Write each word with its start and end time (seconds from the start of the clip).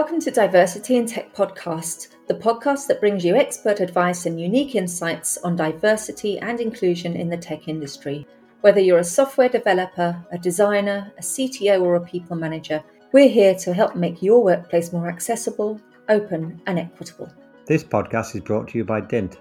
Welcome 0.00 0.20
to 0.20 0.30
Diversity 0.30 0.96
in 0.96 1.04
Tech 1.04 1.34
Podcast, 1.34 2.16
the 2.26 2.32
podcast 2.32 2.86
that 2.86 3.00
brings 3.00 3.22
you 3.22 3.36
expert 3.36 3.80
advice 3.80 4.24
and 4.24 4.40
unique 4.40 4.74
insights 4.74 5.36
on 5.44 5.56
diversity 5.56 6.38
and 6.38 6.58
inclusion 6.58 7.14
in 7.16 7.28
the 7.28 7.36
tech 7.36 7.68
industry. 7.68 8.26
Whether 8.62 8.80
you're 8.80 9.00
a 9.00 9.04
software 9.04 9.50
developer, 9.50 10.16
a 10.32 10.38
designer, 10.38 11.12
a 11.18 11.20
CTO, 11.20 11.82
or 11.82 11.96
a 11.96 12.00
people 12.00 12.34
manager, 12.34 12.82
we're 13.12 13.28
here 13.28 13.54
to 13.56 13.74
help 13.74 13.94
make 13.94 14.22
your 14.22 14.42
workplace 14.42 14.90
more 14.90 15.06
accessible, 15.06 15.78
open, 16.08 16.62
and 16.66 16.78
equitable. 16.78 17.30
This 17.66 17.84
podcast 17.84 18.34
is 18.34 18.40
brought 18.40 18.68
to 18.68 18.78
you 18.78 18.86
by 18.86 19.02
DINT, 19.02 19.36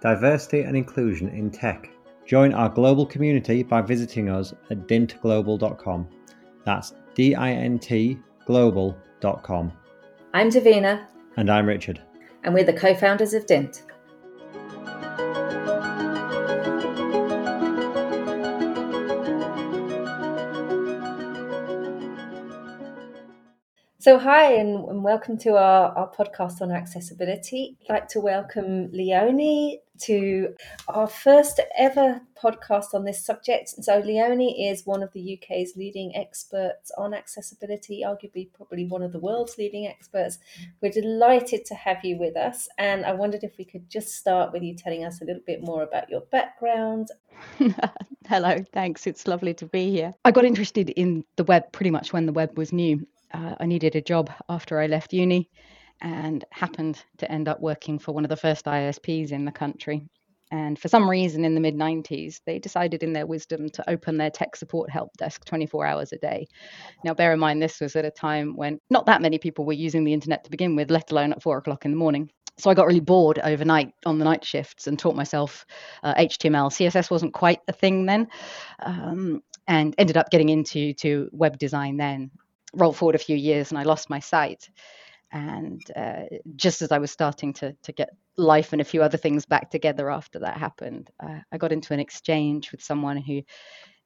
Diversity 0.00 0.62
and 0.62 0.76
Inclusion 0.76 1.28
in 1.28 1.52
Tech. 1.52 1.88
Join 2.26 2.52
our 2.52 2.68
global 2.68 3.06
community 3.06 3.62
by 3.62 3.80
visiting 3.80 4.28
us 4.28 4.52
at 4.70 4.88
dintglobal.com. 4.88 6.08
That's 6.64 6.94
D 7.14 7.36
I 7.36 7.52
N 7.52 7.78
T 7.78 8.18
global.com. 8.46 9.72
I'm 10.32 10.48
Davina. 10.48 11.06
And 11.36 11.50
I'm 11.50 11.66
Richard. 11.66 12.00
And 12.44 12.54
we're 12.54 12.62
the 12.62 12.72
co 12.72 12.94
founders 12.94 13.34
of 13.34 13.46
DINT. 13.46 13.82
So, 24.00 24.18
hi, 24.18 24.54
and, 24.54 24.88
and 24.88 25.04
welcome 25.04 25.36
to 25.40 25.58
our, 25.58 25.94
our 25.94 26.10
podcast 26.10 26.62
on 26.62 26.72
accessibility. 26.72 27.76
I'd 27.82 27.92
like 27.92 28.08
to 28.08 28.20
welcome 28.20 28.90
Leonie 28.92 29.80
to 30.04 30.54
our 30.88 31.06
first 31.06 31.60
ever 31.76 32.22
podcast 32.42 32.94
on 32.94 33.04
this 33.04 33.22
subject. 33.22 33.68
So, 33.68 33.98
Leonie 33.98 34.70
is 34.70 34.86
one 34.86 35.02
of 35.02 35.12
the 35.12 35.38
UK's 35.38 35.76
leading 35.76 36.16
experts 36.16 36.90
on 36.96 37.12
accessibility, 37.12 38.02
arguably, 38.02 38.50
probably 38.54 38.86
one 38.86 39.02
of 39.02 39.12
the 39.12 39.18
world's 39.18 39.58
leading 39.58 39.86
experts. 39.86 40.38
We're 40.80 40.92
delighted 40.92 41.66
to 41.66 41.74
have 41.74 42.02
you 42.02 42.16
with 42.16 42.38
us. 42.38 42.70
And 42.78 43.04
I 43.04 43.12
wondered 43.12 43.44
if 43.44 43.58
we 43.58 43.66
could 43.66 43.90
just 43.90 44.14
start 44.14 44.50
with 44.50 44.62
you 44.62 44.74
telling 44.74 45.04
us 45.04 45.20
a 45.20 45.26
little 45.26 45.42
bit 45.46 45.62
more 45.62 45.82
about 45.82 46.08
your 46.08 46.22
background. 46.32 47.08
Hello, 48.26 48.64
thanks. 48.72 49.06
It's 49.06 49.28
lovely 49.28 49.52
to 49.52 49.66
be 49.66 49.90
here. 49.90 50.14
I 50.24 50.30
got 50.30 50.46
interested 50.46 50.88
in 50.88 51.22
the 51.36 51.44
web 51.44 51.70
pretty 51.72 51.90
much 51.90 52.14
when 52.14 52.24
the 52.24 52.32
web 52.32 52.56
was 52.56 52.72
new 52.72 53.06
uh, 53.32 53.54
I 53.58 53.66
needed 53.66 53.96
a 53.96 54.00
job 54.00 54.30
after 54.48 54.80
I 54.80 54.86
left 54.86 55.12
uni 55.12 55.50
and 56.00 56.44
happened 56.50 57.02
to 57.18 57.30
end 57.30 57.48
up 57.48 57.60
working 57.60 57.98
for 57.98 58.12
one 58.12 58.24
of 58.24 58.30
the 58.30 58.36
first 58.36 58.64
ISPs 58.64 59.32
in 59.32 59.44
the 59.44 59.52
country. 59.52 60.02
And 60.52 60.76
for 60.76 60.88
some 60.88 61.08
reason 61.08 61.44
in 61.44 61.54
the 61.54 61.60
mid 61.60 61.76
90s, 61.76 62.40
they 62.44 62.58
decided 62.58 63.02
in 63.04 63.12
their 63.12 63.26
wisdom 63.26 63.68
to 63.70 63.88
open 63.88 64.16
their 64.16 64.30
tech 64.30 64.56
support 64.56 64.90
help 64.90 65.10
desk 65.16 65.44
24 65.44 65.86
hours 65.86 66.12
a 66.12 66.18
day. 66.18 66.46
Now, 67.04 67.14
bear 67.14 67.32
in 67.32 67.38
mind, 67.38 67.62
this 67.62 67.80
was 67.80 67.94
at 67.94 68.04
a 68.04 68.10
time 68.10 68.56
when 68.56 68.80
not 68.90 69.06
that 69.06 69.22
many 69.22 69.38
people 69.38 69.64
were 69.64 69.72
using 69.72 70.02
the 70.02 70.12
internet 70.12 70.44
to 70.44 70.50
begin 70.50 70.74
with, 70.74 70.90
let 70.90 71.12
alone 71.12 71.32
at 71.32 71.42
four 71.42 71.58
o'clock 71.58 71.84
in 71.84 71.92
the 71.92 71.96
morning. 71.96 72.30
So 72.58 72.68
I 72.68 72.74
got 72.74 72.86
really 72.86 73.00
bored 73.00 73.38
overnight 73.38 73.92
on 74.04 74.18
the 74.18 74.24
night 74.24 74.44
shifts 74.44 74.86
and 74.86 74.98
taught 74.98 75.14
myself 75.14 75.64
uh, 76.02 76.14
HTML. 76.14 76.70
CSS 76.70 77.10
wasn't 77.10 77.32
quite 77.32 77.60
a 77.68 77.72
thing 77.72 78.06
then, 78.06 78.26
um, 78.80 79.42
and 79.68 79.94
ended 79.98 80.16
up 80.16 80.30
getting 80.30 80.48
into 80.48 80.92
to 80.94 81.30
web 81.32 81.58
design 81.58 81.96
then 81.96 82.30
roll 82.74 82.92
forward 82.92 83.14
a 83.14 83.18
few 83.18 83.36
years 83.36 83.70
and 83.70 83.78
I 83.78 83.82
lost 83.82 84.10
my 84.10 84.20
sight. 84.20 84.68
And 85.32 85.82
uh, 85.94 86.24
just 86.56 86.82
as 86.82 86.90
I 86.90 86.98
was 86.98 87.10
starting 87.10 87.52
to, 87.54 87.72
to 87.82 87.92
get 87.92 88.10
life 88.36 88.72
and 88.72 88.80
a 88.80 88.84
few 88.84 89.02
other 89.02 89.18
things 89.18 89.46
back 89.46 89.70
together 89.70 90.10
after 90.10 90.40
that 90.40 90.56
happened, 90.56 91.10
uh, 91.22 91.40
I 91.52 91.58
got 91.58 91.72
into 91.72 91.94
an 91.94 92.00
exchange 92.00 92.72
with 92.72 92.82
someone 92.82 93.16
who 93.16 93.42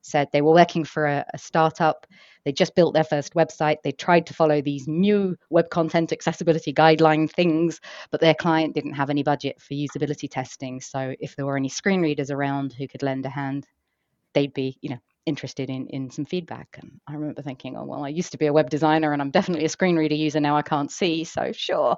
said 0.05 0.29
they 0.33 0.43
were 0.43 0.53
working 0.53 0.85
for 0.85 1.07
a, 1.07 1.25
a, 1.33 1.39
startup. 1.39 2.07
They 2.45 2.53
just 2.53 2.75
built 2.75 2.93
their 2.93 3.05
first 3.05 3.35
website. 3.35 3.79
They 3.83 3.93
tried 3.93 4.27
to 4.27 4.35
follow 4.35 4.61
these 4.61 4.87
new 4.87 5.35
web 5.49 5.71
content 5.71 6.13
accessibility 6.13 6.75
guideline 6.75 7.31
things, 7.31 7.81
but 8.11 8.21
their 8.21 8.35
client 8.35 8.75
didn't 8.75 8.95
have 8.95 9.09
any 9.09 9.23
budget 9.23 9.63
for 9.63 9.73
usability 9.73 10.31
testing. 10.31 10.81
So 10.83 11.15
if 11.21 11.37
there 11.37 11.47
were 11.47 11.57
any 11.57 11.71
screen 11.71 12.03
readers 12.03 12.31
around 12.31 12.75
who 12.75 12.87
could 12.87 13.03
lend 13.03 13.25
a 13.25 13.31
hand, 13.31 13.67
they'd 14.35 14.53
be, 14.53 14.77
you 14.83 14.91
know, 14.91 15.01
interested 15.27 15.71
in 15.71 15.87
in 15.89 16.11
some 16.11 16.25
feedback. 16.25 16.69
And 16.81 17.01
i 17.09 17.15
remember 17.15 17.43
thinking 17.43 17.77
oh 17.77 17.85
well 17.85 18.05
i 18.05 18.09
used 18.09 18.33
to 18.33 18.39
be 18.39 18.47
a 18.47 18.53
web 18.53 18.71
designer 18.71 19.13
and 19.13 19.23
i'm 19.23 19.31
definitely 19.31 19.65
a 19.65 19.69
screen 19.69 19.97
reader 19.97 20.15
user 20.15 20.41
now 20.41 20.57
i 20.57 20.63
can't 20.63 20.91
see 20.91 21.25
so 21.25 21.53
sure. 21.53 21.97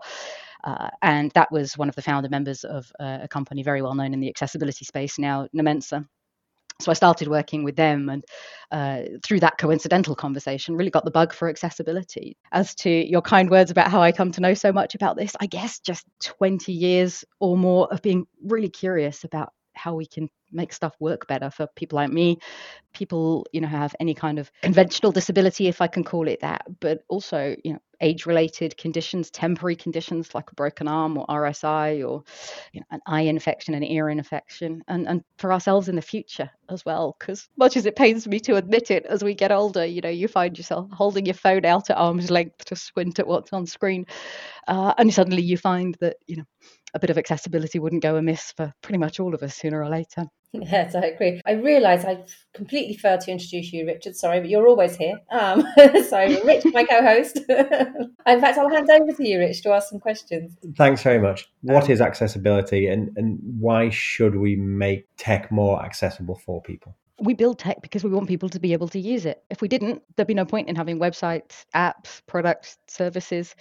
Uh, 0.65 0.89
and 1.03 1.31
that 1.33 1.53
was 1.53 1.79
one 1.79 1.89
of 1.89 1.95
the 1.95 2.03
founder 2.03 2.29
members 2.29 2.65
of 2.65 2.91
uh, 2.99 3.19
a 3.23 3.29
company 3.29 3.63
very 3.63 3.83
well 3.83 3.95
known 3.95 4.13
in 4.13 4.21
the 4.21 4.29
accessibility 4.29 4.85
space 4.85 5.19
now 5.19 5.47
Nomensa 5.55 6.05
so 6.81 6.91
I 6.91 6.95
started 6.95 7.29
working 7.29 7.65
with 7.65 7.77
them, 7.77 8.11
and 8.11 8.25
uh, 8.71 9.19
through 9.25 9.41
that 9.41 9.57
coincidental 9.57 10.15
conversation, 10.15 10.77
really 10.77 10.91
got 10.91 11.05
the 11.05 11.11
bug 11.11 11.33
for 11.33 11.49
accessibility. 11.49 12.37
As 12.53 12.75
to 12.77 12.91
your 12.91 13.23
kind 13.23 13.49
words 13.49 13.71
about 13.71 13.91
how 13.91 14.03
I 14.03 14.13
come 14.13 14.31
to 14.33 14.43
know 14.43 14.53
so 14.53 14.73
much 14.73 14.95
about 14.95 15.17
this, 15.17 15.35
I 15.41 15.47
guess 15.47 15.79
just 15.79 16.05
20 16.23 16.73
years 16.73 17.25
or 17.41 17.57
more 17.57 17.91
of 17.93 18.03
being 18.03 18.27
really 18.45 18.69
curious 18.69 19.25
about 19.25 19.53
how 19.75 19.95
we 19.95 20.07
can 20.07 20.29
make 20.57 20.73
stuff 20.73 20.95
work 20.99 21.27
better 21.27 21.51
for 21.51 21.67
people 21.77 21.97
like 21.97 22.11
me 22.11 22.39
people 22.93 23.47
you 23.53 23.61
know 23.61 23.69
have 23.69 23.95
any 24.01 24.15
kind 24.15 24.39
of 24.39 24.51
conventional 24.63 25.13
disability 25.13 25.69
if 25.69 25.81
i 25.81 25.87
can 25.87 26.03
call 26.03 26.27
it 26.27 26.41
that 26.41 26.63
but 26.81 27.01
also 27.09 27.55
you 27.63 27.73
know 27.73 27.79
age 28.03 28.27
related 28.27 28.77
conditions 28.77 29.31
temporary 29.31 29.77
conditions 29.77 30.35
like 30.35 30.51
a 30.51 30.55
broken 30.55 30.89
arm 30.89 31.17
or 31.17 31.27
rsi 31.29 32.07
or 32.07 32.23
you 32.73 32.81
know, 32.81 32.87
an 32.91 33.01
eye 33.07 33.23
infection 33.23 33.75
an 33.75 33.83
ear 33.83 34.09
infection 34.09 34.83
and 34.89 35.07
and 35.07 35.23
for 35.39 35.53
ourselves 35.53 35.89
in 35.89 35.97
the 35.97 36.03
future 36.03 36.51
as 36.71 36.85
well 36.85 37.17
because 37.19 37.49
much 37.57 37.77
as 37.77 37.87
it 37.87 37.97
pains 37.97 38.27
me 38.27 38.41
to 38.41 38.57
admit 38.57 38.91
it 38.91 39.07
as 39.07 39.23
we 39.23 39.35
get 39.35 39.53
older 39.53 39.85
you 39.85 40.01
know 40.01 40.09
you 40.09 40.29
find 40.29 40.57
yourself 40.57 40.91
holding 40.91 41.27
your 41.27 41.35
phone 41.35 41.65
out 41.65 41.91
at 41.91 41.97
arm's 41.97 42.31
length 42.31 42.65
to 42.65 42.77
squint 42.77 43.19
at 43.19 43.27
what's 43.27 43.53
on 43.53 43.67
screen 43.67 44.05
uh, 44.69 44.93
and 44.99 45.13
suddenly 45.13 45.43
you 45.43 45.57
find 45.57 45.97
that 46.01 46.17
you 46.27 46.37
know 46.37 46.45
a 46.97 46.99
bit 46.99 47.11
of 47.11 47.19
accessibility 47.19 47.79
wouldn't 47.79 48.03
go 48.03 48.17
amiss 48.17 48.53
for 48.57 48.73
pretty 48.83 48.97
much 48.99 49.21
all 49.21 49.35
of 49.35 49.43
us 49.43 49.55
sooner 49.55 49.83
or 49.83 49.89
later. 49.89 50.25
Yes, 50.53 50.95
I 50.95 51.01
agree. 51.01 51.43
I 51.45 51.53
realise 51.53 52.07
I 52.07 52.25
completely 52.55 52.97
failed 52.97 53.21
to 53.23 53.31
introduce 53.31 53.75
you, 53.75 53.85
Richard. 53.85 54.17
Sorry, 54.17 54.41
but 54.41 54.49
you're 54.49 54.67
always 54.67 54.97
here. 54.97 55.21
Um, 55.31 55.67
so, 56.09 56.19
Rich, 56.45 56.65
my 56.73 56.85
co-host. 56.85 57.37
In 57.49 58.41
fact, 58.41 58.57
I'll 58.57 58.71
hand 58.71 58.89
over 58.89 59.13
to 59.13 59.29
you, 59.29 59.39
Rich, 59.39 59.63
to 59.65 59.73
ask 59.73 59.91
some 59.91 60.01
questions. 60.01 60.57
Thanks 60.79 61.03
very 61.03 61.19
much. 61.19 61.51
What 61.61 61.85
um, 61.85 61.91
is 61.91 62.01
accessibility, 62.01 62.87
and 62.87 63.11
and 63.19 63.39
why 63.43 63.91
should 63.91 64.37
we 64.37 64.57
make 64.57 65.07
tech 65.19 65.53
more 65.53 65.85
accessible 65.85 66.37
for 66.37 66.63
people? 66.63 66.97
we 67.21 67.35
build 67.35 67.59
tech 67.59 67.81
because 67.81 68.05
we 68.05 68.11
want 68.11 68.29
people 68.29 68.49
to 68.51 68.61
be 68.61 68.73
able 68.73 68.89
to 68.89 69.01
use 69.01 69.25
it. 69.25 69.43
If 69.49 69.63
we 69.63 69.69
didn't, 69.69 70.03
there'd 70.15 70.29
be 70.29 70.35
no 70.35 70.45
point 70.45 70.69
in 70.69 70.77
having 70.77 70.99
websites, 70.99 71.65
apps, 71.75 72.21
products, 72.27 72.79
services. 72.89 73.55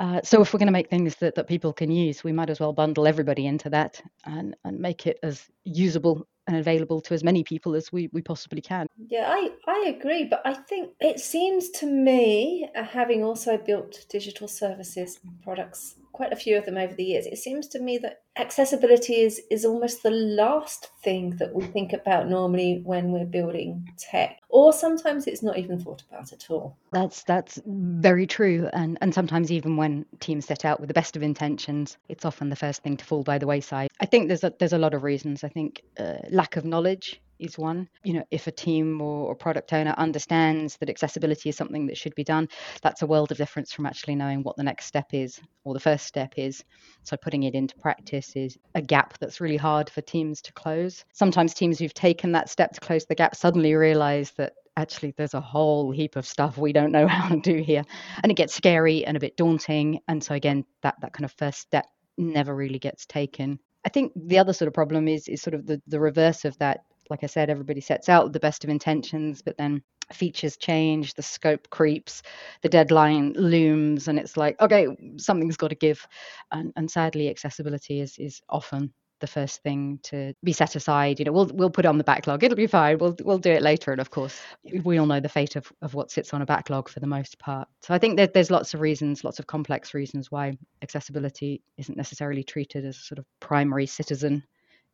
Uh, 0.00 0.18
so 0.24 0.40
if 0.40 0.52
we're 0.52 0.58
going 0.58 0.66
to 0.66 0.72
make 0.72 0.88
things 0.88 1.16
that, 1.16 1.34
that 1.34 1.46
people 1.46 1.74
can 1.74 1.90
use, 1.90 2.24
we 2.24 2.32
might 2.32 2.48
as 2.48 2.58
well 2.58 2.72
bundle 2.72 3.06
everybody 3.06 3.46
into 3.46 3.68
that 3.68 4.00
and, 4.24 4.56
and 4.64 4.80
make 4.80 5.06
it 5.06 5.18
as 5.22 5.50
usable 5.64 6.26
and 6.46 6.56
available 6.56 7.02
to 7.02 7.12
as 7.12 7.22
many 7.22 7.44
people 7.44 7.74
as 7.74 7.92
we, 7.92 8.08
we 8.10 8.22
possibly 8.22 8.62
can. 8.62 8.86
Yeah, 9.08 9.26
I, 9.28 9.50
I 9.68 9.94
agree. 9.94 10.24
But 10.24 10.40
I 10.46 10.54
think 10.54 10.92
it 11.00 11.20
seems 11.20 11.68
to 11.80 11.86
me, 11.86 12.66
uh, 12.74 12.82
having 12.82 13.22
also 13.22 13.58
built 13.58 14.06
digital 14.08 14.48
services 14.48 15.20
products 15.42 15.96
quite 16.12 16.32
a 16.32 16.36
few 16.36 16.56
of 16.56 16.64
them 16.64 16.76
over 16.76 16.94
the 16.94 17.04
years. 17.04 17.26
It 17.26 17.38
seems 17.38 17.66
to 17.68 17.80
me 17.80 17.98
that 17.98 18.22
accessibility 18.36 19.22
is 19.22 19.40
is 19.50 19.64
almost 19.64 20.02
the 20.02 20.10
last 20.10 20.90
thing 21.02 21.30
that 21.38 21.54
we 21.54 21.64
think 21.64 21.92
about 21.92 22.28
normally 22.28 22.80
when 22.84 23.10
we're 23.10 23.24
building 23.24 23.88
tech, 23.98 24.38
or 24.48 24.72
sometimes 24.72 25.26
it's 25.26 25.42
not 25.42 25.58
even 25.58 25.78
thought 25.78 26.02
about 26.10 26.32
at 26.32 26.50
all. 26.50 26.76
That's 26.92 27.22
that's 27.24 27.60
very 27.66 28.26
true, 28.26 28.68
and 28.72 28.98
and 29.00 29.14
sometimes 29.14 29.50
even 29.50 29.76
when 29.76 30.06
teams 30.20 30.46
set 30.46 30.64
out 30.64 30.80
with 30.80 30.88
the 30.88 30.94
best 30.94 31.16
of 31.16 31.22
intentions, 31.22 31.96
it's 32.08 32.24
often 32.24 32.48
the 32.48 32.56
first 32.56 32.82
thing 32.82 32.96
to 32.96 33.04
fall 33.04 33.22
by 33.22 33.38
the 33.38 33.46
wayside. 33.46 33.90
I 34.00 34.06
think 34.06 34.28
there's 34.28 34.44
a, 34.44 34.52
there's 34.58 34.72
a 34.72 34.78
lot 34.78 34.94
of 34.94 35.02
reasons. 35.02 35.44
I 35.44 35.48
think 35.48 35.82
uh, 35.98 36.18
lack 36.30 36.56
of 36.56 36.64
knowledge 36.64 37.20
is 37.40 37.58
one. 37.58 37.88
You 38.04 38.14
know, 38.14 38.24
if 38.30 38.46
a 38.46 38.52
team 38.52 39.00
or, 39.00 39.28
or, 39.28 39.34
product 39.34 39.72
owner 39.72 39.94
understands 39.96 40.76
that 40.78 40.90
accessibility 40.90 41.48
is 41.48 41.56
something 41.56 41.86
that 41.86 41.96
should 41.96 42.14
be 42.14 42.24
done, 42.24 42.48
that's 42.82 43.02
a 43.02 43.06
world 43.06 43.32
of 43.32 43.38
difference 43.38 43.72
from 43.72 43.86
actually 43.86 44.16
knowing 44.16 44.42
what 44.42 44.56
the 44.56 44.62
next 44.62 44.86
step 44.86 45.08
is 45.12 45.40
or 45.64 45.74
the 45.74 45.80
first 45.80 46.06
step 46.06 46.34
is. 46.36 46.62
So 47.02 47.16
putting 47.16 47.44
it 47.44 47.54
into 47.54 47.76
practice 47.76 48.36
is 48.36 48.58
a 48.74 48.82
gap 48.82 49.18
that's 49.18 49.40
really 49.40 49.56
hard 49.56 49.90
for 49.90 50.00
teams 50.00 50.42
to 50.42 50.52
close. 50.52 51.04
Sometimes 51.12 51.54
teams 51.54 51.78
who've 51.78 51.94
taken 51.94 52.32
that 52.32 52.48
step 52.48 52.72
to 52.72 52.80
close 52.80 53.06
the 53.06 53.14
gap 53.14 53.34
suddenly 53.34 53.74
realize 53.74 54.32
that 54.32 54.52
actually 54.76 55.12
there's 55.16 55.34
a 55.34 55.40
whole 55.40 55.90
heap 55.90 56.16
of 56.16 56.26
stuff 56.26 56.56
we 56.56 56.72
don't 56.72 56.92
know 56.92 57.06
how 57.08 57.28
to 57.28 57.40
do 57.40 57.62
here 57.62 57.82
and 58.22 58.30
it 58.30 58.36
gets 58.36 58.54
scary 58.54 59.04
and 59.04 59.16
a 59.16 59.20
bit 59.20 59.36
daunting 59.36 60.00
and 60.08 60.22
so 60.22 60.34
again 60.34 60.64
that 60.82 60.94
that 61.00 61.12
kind 61.12 61.24
of 61.24 61.32
first 61.32 61.58
step 61.58 61.86
never 62.16 62.54
really 62.54 62.78
gets 62.78 63.04
taken 63.04 63.58
I 63.84 63.88
think 63.88 64.12
the 64.14 64.38
other 64.38 64.52
sort 64.52 64.68
of 64.68 64.74
problem 64.74 65.08
is 65.08 65.28
is 65.28 65.42
sort 65.42 65.54
of 65.54 65.66
the, 65.66 65.80
the 65.86 66.00
reverse 66.00 66.44
of 66.44 66.56
that 66.58 66.84
like 67.10 67.24
I 67.24 67.26
said, 67.26 67.50
everybody 67.50 67.80
sets 67.80 68.08
out 68.08 68.24
with 68.24 68.32
the 68.32 68.40
best 68.40 68.64
of 68.64 68.70
intentions, 68.70 69.42
but 69.42 69.56
then 69.56 69.82
features 70.12 70.56
change, 70.56 71.14
the 71.14 71.22
scope 71.22 71.68
creeps, 71.70 72.22
the 72.62 72.68
deadline 72.68 73.32
looms, 73.34 74.08
and 74.08 74.18
it's 74.18 74.36
like, 74.36 74.60
okay, 74.60 74.86
something's 75.16 75.56
got 75.56 75.68
to 75.68 75.74
give. 75.74 76.06
And, 76.52 76.72
and 76.76 76.90
sadly, 76.90 77.28
accessibility 77.28 78.00
is 78.00 78.18
is 78.18 78.40
often 78.48 78.92
the 79.20 79.26
first 79.26 79.62
thing 79.62 80.00
to 80.02 80.34
be 80.42 80.52
set 80.52 80.74
aside. 80.76 81.18
You 81.18 81.26
know, 81.26 81.32
we'll 81.32 81.50
we'll 81.52 81.70
put 81.70 81.84
it 81.84 81.88
on 81.88 81.98
the 81.98 82.04
backlog. 82.04 82.42
It'll 82.42 82.56
be 82.56 82.66
fine. 82.66 82.98
We'll 82.98 83.16
we'll 83.22 83.38
do 83.38 83.52
it 83.52 83.62
later. 83.62 83.92
And 83.92 84.00
of 84.00 84.10
course, 84.10 84.40
we 84.82 84.98
all 84.98 85.06
know 85.06 85.20
the 85.20 85.28
fate 85.28 85.56
of, 85.56 85.70
of 85.82 85.94
what 85.94 86.10
sits 86.10 86.34
on 86.34 86.42
a 86.42 86.46
backlog 86.46 86.88
for 86.88 87.00
the 87.00 87.06
most 87.06 87.38
part. 87.38 87.68
So 87.82 87.94
I 87.94 87.98
think 87.98 88.16
that 88.16 88.32
there's 88.32 88.50
lots 88.50 88.74
of 88.74 88.80
reasons, 88.80 89.22
lots 89.22 89.38
of 89.38 89.46
complex 89.46 89.94
reasons 89.94 90.30
why 90.30 90.56
accessibility 90.82 91.62
isn't 91.76 91.96
necessarily 91.96 92.42
treated 92.42 92.84
as 92.84 92.96
a 92.96 93.00
sort 93.00 93.18
of 93.18 93.26
primary 93.40 93.86
citizen 93.86 94.42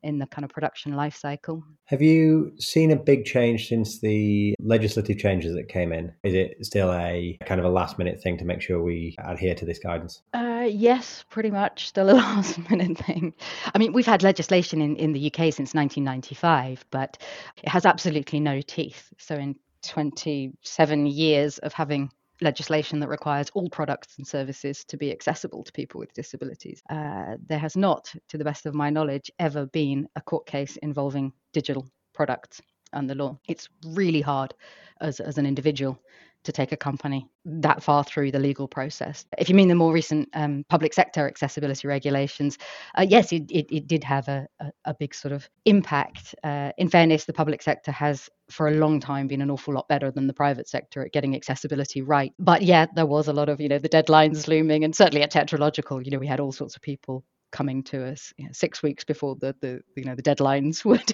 in 0.07 0.19
the 0.19 0.27
kind 0.27 0.45
of 0.45 0.51
production 0.51 0.95
life 0.95 1.17
cycle. 1.17 1.65
Have 1.87 2.01
you 2.01 2.53
seen 2.59 2.91
a 2.91 2.97
big 2.97 3.25
change 3.25 3.69
since 3.69 4.01
the 4.01 4.55
legislative 4.61 5.19
changes 5.19 5.55
that 5.55 5.69
came 5.69 5.93
in? 5.93 6.13
Is 6.23 6.35
it 6.35 6.65
still 6.65 6.93
a 6.93 7.37
kind 7.45 7.61
of 7.61 7.67
a 7.67 7.69
last 7.69 7.99
minute 7.99 8.23
thing 8.23 8.39
to 8.39 8.45
make 8.45 8.63
sure 8.63 8.83
we 8.83 9.17
adhere 9.19 9.55
to 9.57 9.65
this 9.65 9.79
guidance? 9.79 10.23
Uh, 10.33 10.69
yes, 10.69 11.25
pretty 11.29 11.51
much 11.51 11.89
still 11.89 12.09
a 12.15 12.15
last 12.15 12.59
minute 12.71 12.97
thing. 12.99 13.35
I 13.75 13.79
mean, 13.79 13.93
we've 13.93 14.07
had 14.07 14.23
legislation 14.23 14.81
in, 14.81 14.97
in 14.97 15.13
the 15.13 15.27
UK 15.27 15.53
since 15.53 15.75
1995, 15.75 16.85
but 16.91 17.19
it 17.63 17.69
has 17.69 17.85
absolutely 17.85 18.41
no 18.41 18.61
teeth. 18.61 19.13
So 19.19 19.35
in 19.35 19.57
27 19.83 21.07
years 21.07 21.59
of 21.59 21.73
having 21.73 22.11
legislation 22.41 23.01
that 23.01 23.09
requires 23.09 23.51
all 23.55 23.69
products 23.71 24.19
and 24.19 24.27
services 24.27 24.85
to 24.85 24.97
be 24.97 25.11
accessible 25.11 25.63
to 25.65 25.73
people 25.73 25.99
with 25.99 26.13
disabilities. 26.13 26.83
Uh, 26.91 27.37
there 27.47 27.59
has 27.59 27.77
not, 27.77 28.13
to 28.29 28.39
the 28.39 28.45
best 28.45 28.67
of 28.67 28.75
my 28.75 28.91
knowledge, 28.91 29.31
ever 29.39 29.67
been 29.67 30.07
a 30.17 30.21
court 30.21 30.47
case 30.47 30.77
involving 30.79 31.33
digital 31.53 31.87
products 32.15 32.61
and 32.93 33.09
the 33.09 33.15
law. 33.15 33.39
It's 33.49 33.69
really 33.87 34.21
hard 34.21 34.55
as, 35.01 35.21
as 35.21 35.39
an 35.39 35.47
individual 35.47 35.99
to 36.47 36.53
take 36.53 36.73
a 36.73 36.77
company 36.77 37.29
that 37.45 37.83
far 37.83 38.03
through 38.03 38.31
the 38.31 38.39
legal 38.39 38.67
process. 38.67 39.25
If 39.39 39.49
you 39.49 39.55
mean 39.55 39.69
the 39.69 39.75
more 39.75 39.93
recent 39.93 40.29
um, 40.35 40.65
public 40.69 40.95
sector 40.95 41.29
accessibility 41.29 41.87
regulations, 41.87 42.59
uh, 42.97 43.07
yes, 43.09 43.33
it, 43.33 43.51
it, 43.51 43.67
it, 43.71 43.87
did 43.87 44.03
have 44.03 44.27
a, 44.29 44.49
a, 44.61 44.73
a, 44.87 44.95
big 44.95 45.15
sort 45.15 45.33
of 45.33 45.49
impact. 45.65 46.35
Uh, 46.43 46.73
in 46.79 46.89
fairness, 46.89 47.25
the 47.25 47.33
public 47.33 47.63
sector 47.63 47.93
has 47.93 48.29
for 48.51 48.69
a 48.69 48.75
long 48.75 48.99
time 48.99 49.27
been 49.27 49.43
an 49.43 49.51
awful 49.51 49.75
lot 49.75 49.89
better 49.89 50.11
than 50.11 50.27
the 50.27 50.33
private 50.33 50.69
sector 50.69 51.05
at 51.05 51.13
getting 51.13 51.37
accessibility 51.37 52.03
right. 52.03 52.33
But 52.39 52.63
yeah, 52.63 52.87
there 52.95 53.07
was 53.07 53.29
a 53.29 53.33
lot 53.33 53.49
of, 53.49 53.61
you 53.61 53.69
know, 53.69 53.79
the 53.79 53.89
deadlines 53.89 54.49
looming, 54.49 54.85
and 54.85 54.95
certainly 54.95 55.23
at 55.23 55.33
Tetralogical, 55.33 56.05
you 56.05 56.11
know, 56.11 56.19
we 56.19 56.27
had 56.27 56.41
all 56.41 56.53
sorts 56.53 56.77
of 56.77 56.83
people 56.83 57.25
coming 57.53 57.83
to 57.83 58.05
us 58.05 58.33
you 58.37 58.45
know, 58.45 58.51
six 58.53 58.83
weeks 58.83 59.05
before 59.05 59.37
the, 59.37 59.55
the 59.61 59.81
you 59.97 60.05
know 60.05 60.15
the 60.15 60.23
deadlines 60.23 60.85
would 60.85 61.13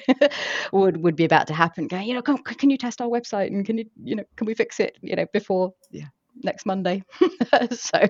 would 0.72 1.02
would 1.02 1.16
be 1.16 1.24
about 1.24 1.46
to 1.46 1.54
happen 1.54 1.86
going 1.86 2.06
you 2.06 2.14
know 2.14 2.22
can, 2.22 2.38
can 2.38 2.70
you 2.70 2.78
test 2.78 3.00
our 3.00 3.08
website 3.08 3.48
and 3.48 3.64
can 3.64 3.78
you 3.78 3.84
you 4.02 4.16
know 4.16 4.24
can 4.36 4.46
we 4.46 4.54
fix 4.54 4.80
it? 4.80 4.96
You 5.02 5.16
know 5.16 5.26
before 5.32 5.74
yeah 5.90 6.06
next 6.42 6.66
Monday. 6.66 7.02
so, 7.70 8.08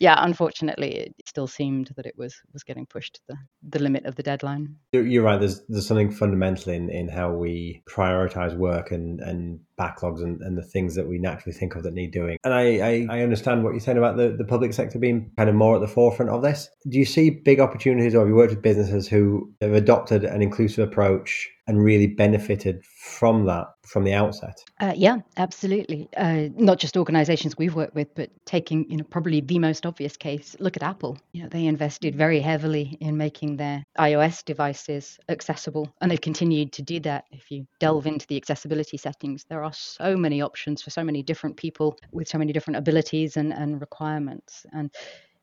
yeah, 0.00 0.16
unfortunately, 0.18 0.96
it 0.96 1.14
still 1.26 1.46
seemed 1.46 1.92
that 1.96 2.06
it 2.06 2.14
was 2.16 2.36
was 2.52 2.64
getting 2.64 2.86
pushed 2.86 3.14
to 3.14 3.20
the, 3.28 3.36
the 3.70 3.78
limit 3.78 4.04
of 4.06 4.16
the 4.16 4.22
deadline. 4.22 4.76
You're 4.92 5.22
right. 5.22 5.38
There's 5.38 5.62
there's 5.68 5.86
something 5.86 6.10
fundamental 6.10 6.72
in, 6.72 6.90
in 6.90 7.08
how 7.08 7.32
we 7.32 7.82
prioritize 7.88 8.56
work 8.56 8.90
and, 8.90 9.20
and 9.20 9.60
backlogs 9.80 10.22
and, 10.22 10.40
and 10.42 10.56
the 10.58 10.62
things 10.62 10.94
that 10.94 11.08
we 11.08 11.18
naturally 11.18 11.56
think 11.56 11.74
of 11.74 11.82
that 11.82 11.94
need 11.94 12.10
doing. 12.10 12.36
And 12.44 12.52
I, 12.52 13.06
I, 13.10 13.18
I 13.18 13.22
understand 13.22 13.64
what 13.64 13.70
you're 13.70 13.80
saying 13.80 13.98
about 13.98 14.16
the, 14.16 14.34
the 14.36 14.44
public 14.44 14.74
sector 14.74 14.98
being 14.98 15.30
kind 15.36 15.48
of 15.48 15.54
more 15.54 15.76
at 15.76 15.80
the 15.80 15.88
forefront 15.88 16.30
of 16.30 16.42
this. 16.42 16.68
Do 16.88 16.98
you 16.98 17.06
see 17.06 17.30
big 17.30 17.60
opportunities 17.60 18.14
or 18.14 18.20
have 18.20 18.28
you 18.28 18.34
worked 18.34 18.52
with 18.52 18.62
businesses 18.62 19.08
who 19.08 19.52
have 19.60 19.72
adopted 19.72 20.24
an 20.24 20.42
inclusive 20.42 20.86
approach 20.86 21.48
and 21.70 21.84
really 21.84 22.08
benefited 22.08 22.84
from 22.84 23.46
that 23.46 23.68
from 23.86 24.02
the 24.02 24.12
outset? 24.12 24.58
Uh, 24.80 24.92
yeah, 24.96 25.18
absolutely. 25.36 26.08
Uh, 26.16 26.48
not 26.56 26.78
just 26.78 26.96
organizations 26.96 27.56
we've 27.56 27.76
worked 27.76 27.94
with, 27.94 28.12
but 28.16 28.28
taking 28.44 28.90
you 28.90 28.96
know 28.96 29.04
probably 29.04 29.40
the 29.40 29.58
most 29.60 29.86
obvious 29.86 30.16
case. 30.16 30.56
Look 30.58 30.76
at 30.76 30.82
Apple. 30.82 31.16
You 31.30 31.44
know 31.44 31.48
they 31.48 31.66
invested 31.66 32.16
very 32.16 32.40
heavily 32.40 32.98
in 33.00 33.16
making 33.16 33.56
their 33.56 33.84
iOS 33.98 34.44
devices 34.44 35.20
accessible, 35.28 35.88
and 36.00 36.10
they've 36.10 36.20
continued 36.20 36.72
to 36.72 36.82
do 36.82 36.98
that. 37.00 37.26
If 37.30 37.52
you 37.52 37.64
delve 37.78 38.08
into 38.08 38.26
the 38.26 38.36
accessibility 38.36 38.96
settings, 38.96 39.44
there 39.48 39.62
are 39.62 39.72
so 39.72 40.16
many 40.16 40.42
options 40.42 40.82
for 40.82 40.90
so 40.90 41.04
many 41.04 41.22
different 41.22 41.56
people 41.56 41.96
with 42.10 42.26
so 42.26 42.36
many 42.36 42.52
different 42.52 42.78
abilities 42.78 43.36
and, 43.36 43.52
and 43.52 43.80
requirements. 43.80 44.66
And 44.72 44.90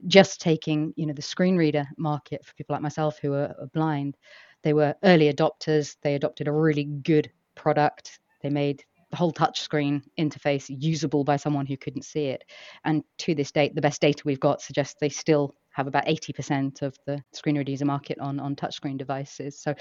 just 0.05 0.41
taking 0.41 0.93
you 0.95 1.05
know 1.05 1.13
the 1.13 1.21
screen 1.21 1.55
reader 1.55 1.87
market 1.97 2.45
for 2.45 2.53
people 2.53 2.73
like 2.73 2.83
myself 2.83 3.17
who 3.21 3.33
are, 3.33 3.55
are 3.59 3.69
blind 3.73 4.17
they 4.63 4.73
were 4.73 4.95
early 5.03 5.31
adopters. 5.31 5.95
They 6.01 6.15
adopted 6.15 6.47
a 6.47 6.51
really 6.51 6.83
good 6.83 7.31
product. 7.55 8.19
They 8.41 8.49
made 8.49 8.83
the 9.11 9.17
whole 9.17 9.31
touchscreen 9.31 10.03
interface 10.19 10.65
usable 10.69 11.23
by 11.23 11.37
someone 11.37 11.65
who 11.65 11.77
couldn't 11.77 12.03
see 12.03 12.25
it. 12.25 12.43
And 12.83 13.03
to 13.19 13.35
this 13.35 13.51
date, 13.51 13.73
the 13.73 13.81
best 13.81 14.01
data 14.01 14.21
we've 14.25 14.39
got 14.39 14.61
suggests 14.61 14.95
they 14.99 15.09
still 15.09 15.55
have 15.71 15.87
about 15.87 16.07
80% 16.07 16.81
of 16.81 16.97
the 17.05 17.23
screen 17.33 17.57
reader 17.57 17.85
market 17.85 18.17
on 18.19 18.39
on 18.39 18.55
touchscreen 18.55 18.97
devices. 18.97 19.59
So, 19.61 19.75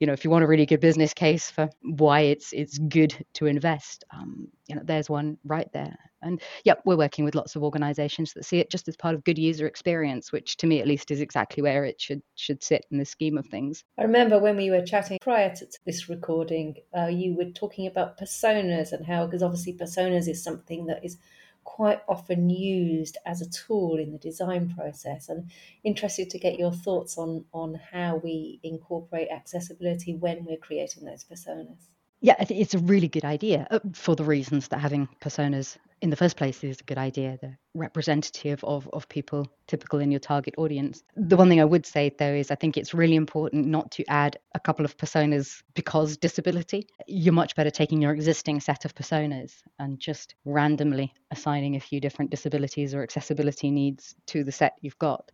you 0.00 0.06
know, 0.06 0.14
if 0.14 0.24
you 0.24 0.30
want 0.30 0.44
a 0.44 0.48
really 0.48 0.66
good 0.66 0.80
business 0.80 1.12
case 1.12 1.50
for 1.50 1.68
why 1.82 2.20
it's 2.20 2.52
it's 2.52 2.78
good 2.78 3.14
to 3.34 3.46
invest, 3.46 4.04
um, 4.14 4.48
you 4.66 4.74
know, 4.74 4.82
there's 4.84 5.10
one 5.10 5.36
right 5.44 5.70
there. 5.72 5.96
And 6.22 6.40
yep, 6.64 6.82
we're 6.84 6.96
working 6.96 7.24
with 7.24 7.34
lots 7.34 7.56
of 7.56 7.62
organisations 7.62 8.32
that 8.32 8.44
see 8.44 8.58
it 8.58 8.70
just 8.70 8.88
as 8.88 8.96
part 8.96 9.14
of 9.14 9.24
good 9.24 9.38
user 9.38 9.66
experience, 9.66 10.32
which 10.32 10.56
to 10.58 10.66
me 10.66 10.80
at 10.80 10.86
least 10.86 11.10
is 11.10 11.20
exactly 11.20 11.62
where 11.62 11.84
it 11.84 12.00
should 12.00 12.22
should 12.36 12.62
sit 12.62 12.86
in 12.90 12.98
the 12.98 13.04
scheme 13.04 13.38
of 13.38 13.46
things. 13.46 13.84
I 13.98 14.02
remember 14.02 14.38
when 14.38 14.56
we 14.56 14.70
were 14.70 14.84
chatting 14.84 15.18
prior 15.20 15.54
to 15.54 15.66
this 15.84 16.08
recording, 16.08 16.76
uh, 16.96 17.06
you 17.06 17.34
were 17.34 17.50
talking 17.50 17.86
about 17.86 18.18
personas 18.18 18.92
and 18.92 19.06
how, 19.06 19.26
because 19.26 19.42
obviously 19.42 19.74
personas 19.74 20.28
is 20.28 20.42
something 20.42 20.86
that 20.86 21.04
is 21.04 21.18
quite 21.64 22.00
often 22.08 22.50
used 22.50 23.16
as 23.24 23.40
a 23.40 23.48
tool 23.50 23.96
in 23.96 24.12
the 24.12 24.18
design 24.18 24.74
process 24.74 25.28
and 25.28 25.50
interested 25.84 26.28
to 26.30 26.38
get 26.38 26.58
your 26.58 26.72
thoughts 26.72 27.16
on 27.16 27.44
on 27.52 27.78
how 27.92 28.16
we 28.16 28.58
incorporate 28.62 29.28
accessibility 29.30 30.14
when 30.14 30.44
we're 30.44 30.56
creating 30.56 31.04
those 31.04 31.24
personas 31.24 31.91
yeah 32.22 32.34
it's 32.48 32.74
a 32.74 32.78
really 32.78 33.08
good 33.08 33.24
idea 33.24 33.66
uh, 33.70 33.80
for 33.92 34.16
the 34.16 34.24
reasons 34.24 34.68
that 34.68 34.78
having 34.78 35.08
personas 35.20 35.76
in 36.02 36.10
the 36.10 36.16
first 36.16 36.36
place 36.36 36.64
is 36.64 36.80
a 36.80 36.84
good 36.84 36.98
idea. 36.98 37.38
They're 37.40 37.58
representative 37.74 38.62
of, 38.64 38.90
of 38.92 39.08
people 39.08 39.46
typical 39.68 40.00
in 40.00 40.10
your 40.10 40.18
target 40.18 40.54
audience. 40.58 41.04
The 41.16 41.36
one 41.36 41.48
thing 41.48 41.60
I 41.60 41.64
would 41.64 41.86
say 41.86 42.12
though 42.18 42.34
is 42.34 42.50
I 42.50 42.56
think 42.56 42.76
it's 42.76 42.92
really 42.92 43.14
important 43.14 43.68
not 43.68 43.92
to 43.92 44.04
add 44.10 44.36
a 44.54 44.60
couple 44.60 44.84
of 44.84 44.96
personas 44.96 45.62
because 45.74 46.16
disability. 46.16 46.88
You're 47.06 47.32
much 47.32 47.54
better 47.54 47.70
taking 47.70 48.02
your 48.02 48.12
existing 48.12 48.58
set 48.60 48.84
of 48.84 48.96
personas 48.96 49.62
and 49.78 50.00
just 50.00 50.34
randomly 50.44 51.14
assigning 51.30 51.76
a 51.76 51.80
few 51.80 52.00
different 52.00 52.32
disabilities 52.32 52.94
or 52.94 53.04
accessibility 53.04 53.70
needs 53.70 54.16
to 54.26 54.42
the 54.42 54.52
set 54.52 54.74
you've 54.80 54.98
got. 54.98 55.30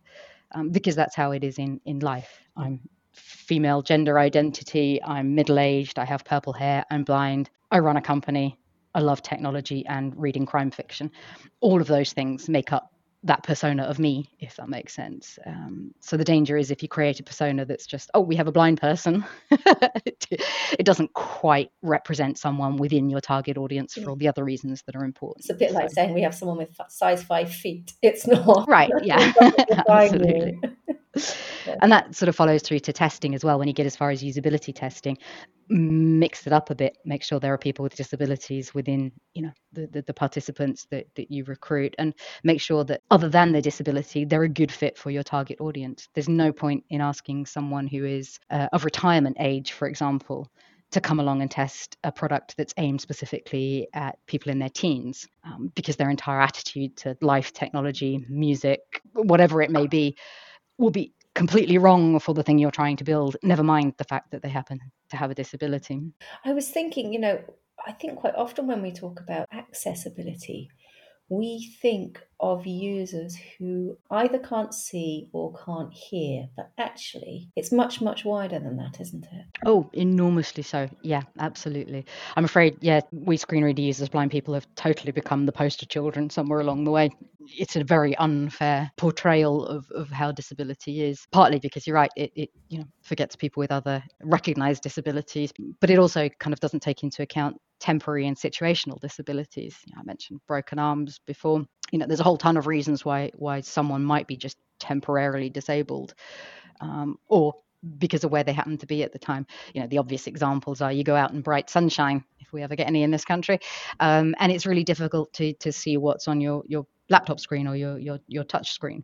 Um, 0.51 0.69
because 0.69 0.95
that's 0.95 1.15
how 1.15 1.31
it 1.31 1.43
is 1.43 1.57
in, 1.59 1.81
in 1.85 1.99
life. 1.99 2.39
I'm 2.55 2.79
female 3.13 3.81
gender 3.81 4.19
identity, 4.19 5.01
I'm 5.03 5.35
middle 5.35 5.59
aged, 5.59 5.99
I 5.99 6.05
have 6.05 6.23
purple 6.25 6.53
hair, 6.53 6.85
I'm 6.91 7.03
blind, 7.03 7.49
I 7.71 7.79
run 7.79 7.97
a 7.97 8.01
company, 8.01 8.57
I 8.93 8.99
love 8.99 9.21
technology 9.21 9.85
and 9.85 10.15
reading 10.15 10.45
crime 10.45 10.71
fiction. 10.71 11.11
All 11.59 11.81
of 11.81 11.87
those 11.87 12.13
things 12.13 12.49
make 12.49 12.71
up 12.71 12.91
that 13.23 13.43
persona 13.43 13.83
of 13.83 13.99
me, 13.99 14.29
if 14.39 14.55
that 14.55 14.69
makes 14.69 14.93
sense. 14.93 15.37
Um, 15.45 15.93
so 15.99 16.15
the 16.15 16.23
danger 16.23 16.55
is 16.55 16.71
if 16.71 16.81
you 16.81 16.87
create 16.87 17.19
a 17.19 17.23
persona 17.23 17.65
that's 17.65 17.85
just, 17.85 18.09
oh, 18.13 18.21
we 18.21 18.37
have 18.37 18.47
a 18.47 18.51
blind 18.51 18.79
person, 18.79 19.25
it 19.51 20.85
doesn't 20.85 21.13
quite 21.13 21.69
represent 21.81 22.37
someone 22.37 22.77
within 22.77 23.09
your 23.09 23.19
target 23.19 23.57
audience 23.57 23.95
for 23.95 24.11
all 24.11 24.15
the 24.15 24.29
other 24.29 24.45
reasons 24.45 24.83
that 24.83 24.95
are 24.95 25.03
important. 25.03 25.41
It's 25.41 25.49
a 25.49 25.53
bit 25.53 25.73
like 25.73 25.91
saying 25.91 26.13
we 26.13 26.21
have 26.21 26.33
someone 26.33 26.57
with 26.57 26.79
size 26.87 27.21
five 27.21 27.51
feet. 27.51 27.91
It's 28.01 28.25
not. 28.25 28.69
Right, 28.69 28.91
yeah. 29.03 29.33
Absolutely 29.89 30.59
and 31.81 31.91
that 31.91 32.15
sort 32.15 32.29
of 32.29 32.35
follows 32.35 32.61
through 32.61 32.79
to 32.79 32.93
testing 32.93 33.33
as 33.35 33.43
well 33.43 33.57
when 33.57 33.67
you 33.67 33.73
get 33.73 33.85
as 33.85 33.95
far 33.95 34.09
as 34.09 34.23
usability 34.23 34.73
testing 34.73 35.17
mix 35.69 36.47
it 36.47 36.53
up 36.53 36.69
a 36.71 36.75
bit 36.75 36.97
make 37.05 37.21
sure 37.21 37.39
there 37.39 37.53
are 37.53 37.57
people 37.57 37.83
with 37.83 37.95
disabilities 37.95 38.73
within 38.73 39.11
you 39.33 39.43
know 39.43 39.51
the, 39.71 39.87
the, 39.87 40.01
the, 40.01 40.13
participants 40.13 40.87
that, 40.89 41.05
that 41.15 41.29
you 41.29 41.43
recruit 41.43 41.93
and 41.99 42.15
make 42.43 42.59
sure 42.59 42.83
that 42.83 43.01
other 43.11 43.29
than 43.29 43.51
their 43.51 43.61
disability 43.61 44.25
they're 44.25 44.43
a 44.43 44.49
good 44.49 44.71
fit 44.71 44.97
for 44.97 45.11
your 45.11 45.23
target 45.23 45.61
audience. 45.61 46.09
There's 46.13 46.29
no 46.29 46.51
point 46.51 46.83
in 46.89 47.01
asking 47.01 47.45
someone 47.45 47.87
who 47.87 48.03
is 48.05 48.39
uh, 48.49 48.67
of 48.73 48.83
retirement 48.83 49.37
age 49.39 49.73
for 49.73 49.87
example 49.87 50.49
to 50.91 50.99
come 50.99 51.19
along 51.19 51.43
and 51.43 51.51
test 51.51 51.97
a 52.03 52.11
product 52.11 52.55
that's 52.57 52.73
aimed 52.77 52.99
specifically 52.99 53.87
at 53.93 54.17
people 54.25 54.51
in 54.51 54.57
their 54.57 54.69
teens 54.69 55.27
um, 55.43 55.71
because 55.75 55.97
their 55.97 56.09
entire 56.09 56.41
attitude 56.41 56.97
to 56.97 57.15
life 57.21 57.53
technology 57.53 58.25
music 58.27 58.79
whatever 59.13 59.61
it 59.61 59.69
may 59.69 59.85
be 59.85 60.17
will 60.79 60.91
be 60.91 61.13
completely 61.35 61.77
wrong 61.77 62.19
for 62.19 62.33
the 62.33 62.43
thing 62.43 62.57
you're 62.57 62.71
trying 62.71 62.97
to 62.97 63.03
build, 63.03 63.37
never 63.43 63.63
mind 63.63 63.93
the 63.97 64.03
fact 64.03 64.31
that 64.31 64.41
they 64.41 64.49
happen 64.49 64.79
to 65.09 65.17
have 65.17 65.29
a 65.29 65.35
disability. 65.35 66.01
I 66.45 66.53
was 66.53 66.69
thinking, 66.69 67.13
you 67.13 67.19
know, 67.19 67.39
I 67.85 67.91
think 67.93 68.19
quite 68.19 68.35
often 68.35 68.67
when 68.67 68.81
we 68.81 68.91
talk 68.91 69.19
about 69.19 69.47
accessibility, 69.53 70.69
we 71.29 71.75
think 71.81 72.19
of 72.39 72.65
users 72.65 73.37
who 73.57 73.97
either 74.11 74.39
can't 74.39 74.73
see 74.73 75.29
or 75.33 75.53
can't 75.65 75.93
hear, 75.93 76.47
but 76.55 76.71
actually 76.77 77.49
it's 77.55 77.71
much, 77.71 78.01
much 78.01 78.23
wider 78.25 78.59
than 78.59 78.77
that, 78.77 78.99
isn't 78.99 79.25
it? 79.25 79.45
Oh, 79.65 79.89
enormously 79.93 80.63
so. 80.63 80.89
Yeah, 81.01 81.23
absolutely. 81.39 82.05
I'm 82.35 82.45
afraid, 82.45 82.77
yeah, 82.81 83.01
we 83.11 83.37
screen 83.37 83.63
reader 83.63 83.81
users, 83.81 84.09
blind 84.09 84.31
people, 84.31 84.53
have 84.53 84.67
totally 84.75 85.11
become 85.11 85.45
the 85.45 85.51
poster 85.51 85.85
children 85.85 86.29
somewhere 86.29 86.61
along 86.61 86.85
the 86.85 86.91
way. 86.91 87.09
it's 87.57 87.75
a 87.75 87.83
very 87.83 88.15
unfair 88.17 88.91
portrayal 88.97 89.65
of, 89.65 89.89
of 89.91 90.09
how 90.09 90.31
disability 90.31 91.03
is. 91.03 91.27
Partly 91.31 91.59
because 91.59 91.85
you're 91.87 91.95
right, 91.95 92.11
it, 92.15 92.31
it 92.35 92.49
you 92.69 92.79
know 92.79 92.85
forgets 93.01 93.35
people 93.35 93.61
with 93.61 93.71
other 93.71 94.03
recognized 94.23 94.83
disabilities, 94.83 95.51
but 95.79 95.89
it 95.89 95.99
also 95.99 96.29
kind 96.39 96.53
of 96.53 96.59
doesn't 96.59 96.81
take 96.81 97.03
into 97.03 97.21
account 97.21 97.57
temporary 97.79 98.27
and 98.27 98.37
situational 98.37 98.99
disabilities. 98.99 99.77
You 99.85 99.95
know, 99.95 100.01
I 100.01 100.03
mentioned 100.03 100.41
broken 100.47 100.79
arms 100.79 101.19
before. 101.25 101.65
You 101.91 101.99
know, 101.99 102.05
there's 102.05 102.19
a 102.19 102.23
whole 102.23 102.37
ton 102.37 102.57
of 102.57 102.67
reasons 102.67 103.03
why 103.03 103.31
why 103.35 103.61
someone 103.61 104.03
might 104.03 104.27
be 104.27 104.37
just 104.37 104.57
temporarily 104.79 105.49
disabled, 105.49 106.13
um, 106.81 107.17
or 107.27 107.55
because 107.97 108.23
of 108.23 108.31
where 108.31 108.43
they 108.43 108.53
happen 108.53 108.77
to 108.77 108.85
be 108.85 109.03
at 109.03 109.13
the 109.13 109.19
time. 109.19 109.45
You 109.73 109.81
know, 109.81 109.87
the 109.87 109.97
obvious 109.97 110.27
examples 110.27 110.81
are 110.81 110.91
you 110.91 111.03
go 111.03 111.15
out 111.15 111.31
in 111.31 111.41
bright 111.41 111.69
sunshine, 111.69 112.23
if 112.39 112.51
we 112.51 112.61
ever 112.61 112.75
get 112.75 112.87
any 112.87 113.03
in 113.03 113.11
this 113.11 113.25
country, 113.25 113.59
um, 113.99 114.35
and 114.39 114.51
it's 114.51 114.65
really 114.65 114.83
difficult 114.83 115.33
to 115.33 115.53
to 115.53 115.71
see 115.71 115.97
what's 115.97 116.27
on 116.27 116.41
your 116.41 116.63
your 116.67 116.85
laptop 117.09 117.39
screen 117.39 117.67
or 117.67 117.75
your 117.75 117.97
your 117.97 118.19
your 118.27 118.43
touch 118.43 118.71
screen. 118.71 119.03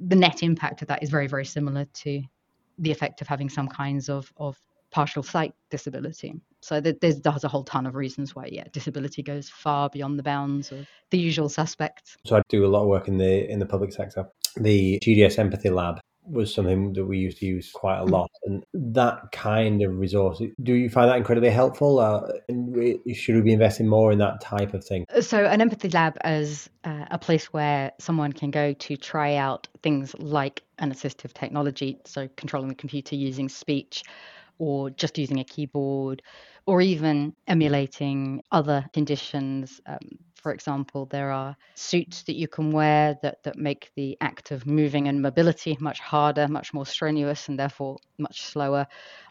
The 0.00 0.16
net 0.16 0.42
impact 0.42 0.82
of 0.82 0.88
that 0.88 1.02
is 1.02 1.10
very 1.10 1.26
very 1.26 1.44
similar 1.44 1.84
to 1.84 2.22
the 2.78 2.92
effect 2.92 3.20
of 3.20 3.26
having 3.26 3.48
some 3.48 3.68
kinds 3.68 4.08
of 4.08 4.32
of 4.36 4.56
partial 4.90 5.22
sight 5.22 5.54
disability. 5.70 6.34
So 6.60 6.80
there's, 6.80 7.20
there's 7.20 7.44
a 7.44 7.48
whole 7.48 7.64
ton 7.64 7.86
of 7.86 7.94
reasons 7.94 8.34
why, 8.34 8.48
yeah, 8.50 8.64
disability 8.72 9.22
goes 9.22 9.48
far 9.48 9.88
beyond 9.90 10.18
the 10.18 10.22
bounds 10.22 10.72
of 10.72 10.86
the 11.10 11.18
usual 11.18 11.48
suspects. 11.48 12.16
So 12.24 12.36
I 12.36 12.42
do 12.48 12.66
a 12.66 12.68
lot 12.68 12.82
of 12.82 12.88
work 12.88 13.08
in 13.08 13.18
the 13.18 13.50
in 13.50 13.58
the 13.58 13.66
public 13.66 13.92
sector. 13.92 14.26
The 14.56 14.98
GDS 15.00 15.38
Empathy 15.38 15.70
Lab 15.70 16.00
was 16.30 16.52
something 16.52 16.92
that 16.92 17.06
we 17.06 17.18
used 17.18 17.38
to 17.38 17.46
use 17.46 17.70
quite 17.72 17.98
a 17.98 18.04
mm. 18.04 18.10
lot. 18.10 18.30
And 18.44 18.64
that 18.74 19.32
kind 19.32 19.82
of 19.82 19.98
resource, 19.98 20.42
do 20.62 20.74
you 20.74 20.90
find 20.90 21.10
that 21.10 21.16
incredibly 21.16 21.50
helpful? 21.50 21.98
Uh, 21.98 22.20
should 23.14 23.36
we 23.36 23.40
be 23.40 23.52
investing 23.52 23.88
more 23.88 24.12
in 24.12 24.18
that 24.18 24.40
type 24.40 24.74
of 24.74 24.84
thing? 24.84 25.04
So, 25.20 25.44
an 25.44 25.60
empathy 25.60 25.88
lab 25.88 26.16
is 26.24 26.68
uh, 26.84 27.06
a 27.10 27.18
place 27.18 27.46
where 27.46 27.92
someone 27.98 28.32
can 28.32 28.50
go 28.50 28.72
to 28.72 28.96
try 28.96 29.36
out 29.36 29.68
things 29.82 30.14
like 30.18 30.62
an 30.78 30.92
assistive 30.92 31.32
technology, 31.32 31.98
so 32.04 32.28
controlling 32.36 32.68
the 32.68 32.74
computer 32.74 33.16
using 33.16 33.48
speech 33.48 34.02
or 34.58 34.90
just 34.90 35.18
using 35.18 35.40
a 35.40 35.44
keyboard 35.44 36.22
or 36.66 36.80
even 36.80 37.34
emulating 37.46 38.42
other 38.52 38.84
conditions. 38.92 39.80
Um, 39.86 39.98
for 40.34 40.52
example, 40.52 41.06
there 41.06 41.30
are 41.30 41.56
suits 41.74 42.22
that 42.24 42.36
you 42.36 42.46
can 42.46 42.70
wear 42.70 43.16
that, 43.22 43.42
that 43.42 43.56
make 43.56 43.90
the 43.96 44.16
act 44.20 44.50
of 44.50 44.66
moving 44.66 45.08
and 45.08 45.20
mobility 45.22 45.76
much 45.80 46.00
harder, 46.00 46.46
much 46.46 46.72
more 46.72 46.86
strenuous, 46.86 47.48
and 47.48 47.58
therefore 47.58 47.98
much 48.18 48.42
slower. 48.42 48.86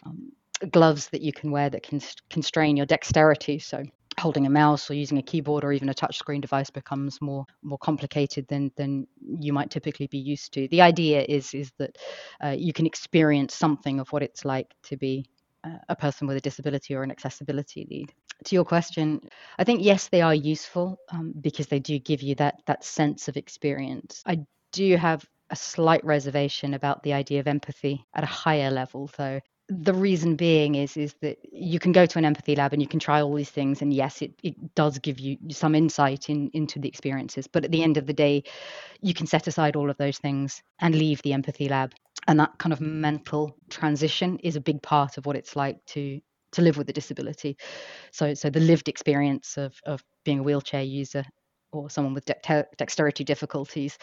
Um, 0.06 0.32
gloves 0.72 1.10
that 1.10 1.22
you 1.22 1.32
can 1.32 1.52
wear 1.52 1.70
that 1.70 1.84
can 1.84 2.02
constrain 2.30 2.76
your 2.76 2.88
dexterity. 2.88 3.60
So 3.60 3.84
holding 4.20 4.46
a 4.46 4.50
mouse 4.50 4.90
or 4.90 4.94
using 4.96 5.18
a 5.18 5.22
keyboard 5.24 5.64
or 5.64 5.72
even 5.72 5.90
a 5.90 5.94
touchscreen 5.94 6.42
device 6.42 6.70
becomes 6.70 7.22
more 7.22 7.46
more 7.62 7.78
complicated 7.78 8.48
than 8.48 8.72
than 8.76 9.08
you 9.22 9.54
might 9.54 9.70
typically 9.70 10.08
be 10.08 10.18
used 10.18 10.54
to. 10.54 10.68
The 10.70 10.82
idea 10.82 11.26
is 11.28 11.54
is 11.54 11.72
that 11.78 11.98
uh, 12.44 12.56
you 12.58 12.74
can 12.74 12.86
experience 12.86 13.54
something 13.54 14.00
of 14.00 14.12
what 14.12 14.24
it's 14.24 14.46
like 14.46 14.74
to 14.84 14.98
be 14.98 15.26
uh, 15.64 15.78
a 15.90 15.96
person 15.96 16.28
with 16.28 16.38
a 16.38 16.42
disability 16.42 16.96
or 16.96 17.04
an 17.04 17.12
accessibility 17.12 17.88
lead. 17.90 18.14
To 18.46 18.56
your 18.56 18.66
question, 18.66 19.22
I 19.58 19.64
think 19.64 19.84
yes, 19.84 20.10
they 20.10 20.22
are 20.22 20.36
useful 20.36 20.98
um, 21.12 21.34
because 21.40 21.68
they 21.68 21.80
do 21.80 22.00
give 22.00 22.22
you 22.22 22.36
that 22.36 22.62
that 22.66 22.84
sense 22.84 23.28
of 23.28 23.38
experience. 23.38 24.22
I 24.26 24.46
do 24.72 24.98
have 24.98 25.26
a 25.50 25.56
slight 25.56 26.04
reservation 26.04 26.74
about 26.74 27.04
the 27.04 27.14
idea 27.14 27.40
of 27.40 27.48
empathy 27.48 28.06
at 28.14 28.24
a 28.24 28.28
higher 28.28 28.70
level, 28.70 29.10
though 29.18 29.40
the 29.70 29.94
reason 29.94 30.36
being 30.36 30.76
is 30.76 30.96
is 30.96 31.14
that 31.22 31.38
you 31.52 31.80
can 31.80 31.92
go 31.92 32.06
to 32.06 32.18
an 32.18 32.26
empathy 32.26 32.56
lab 32.56 32.72
and 32.72 32.82
you 32.82 32.88
can 32.88 33.00
try 33.00 33.22
all 33.22 33.34
these 33.36 33.50
things 33.50 33.82
and 33.82 33.94
yes 33.94 34.22
it, 34.22 34.32
it 34.42 34.76
does 34.76 34.98
give 35.00 35.20
you 35.20 35.38
some 35.50 35.76
insight 35.76 36.30
in, 36.30 36.50
into 36.54 36.80
the 36.80 36.88
experiences. 36.88 37.48
But 37.48 37.66
at 37.66 37.72
the 37.72 37.84
end 37.84 37.98
of 37.98 38.06
the 38.06 38.14
day 38.14 38.44
you 39.02 39.14
can 39.14 39.28
set 39.28 39.48
aside 39.48 39.76
all 39.76 39.90
of 39.90 39.98
those 39.98 40.20
things 40.20 40.62
and 40.80 40.96
leave 40.96 41.22
the 41.22 41.34
empathy 41.34 41.68
lab. 41.68 41.94
And 42.28 42.40
that 42.40 42.58
kind 42.60 42.74
of 42.74 42.82
mental 42.82 43.58
transition 43.70 44.40
is 44.40 44.56
a 44.56 44.62
big 44.62 44.82
part 44.82 45.18
of 45.18 45.26
what 45.26 45.36
it's 45.36 45.56
like 45.56 45.84
to 45.88 46.22
to 46.54 46.62
live 46.62 46.78
with 46.78 46.90
a 46.90 46.94
disability. 46.94 47.58
So 48.12 48.34
so 48.34 48.50
the 48.50 48.62
lived 48.62 48.88
experience 48.88 49.58
of 49.58 49.76
of 49.86 50.02
being 50.24 50.40
a 50.40 50.44
wheelchair 50.44 50.84
user 50.84 51.26
or 51.74 51.90
someone 51.90 52.14
with 52.14 52.26
de- 52.26 52.66
dexterity 52.78 53.26
difficulties 53.26 53.98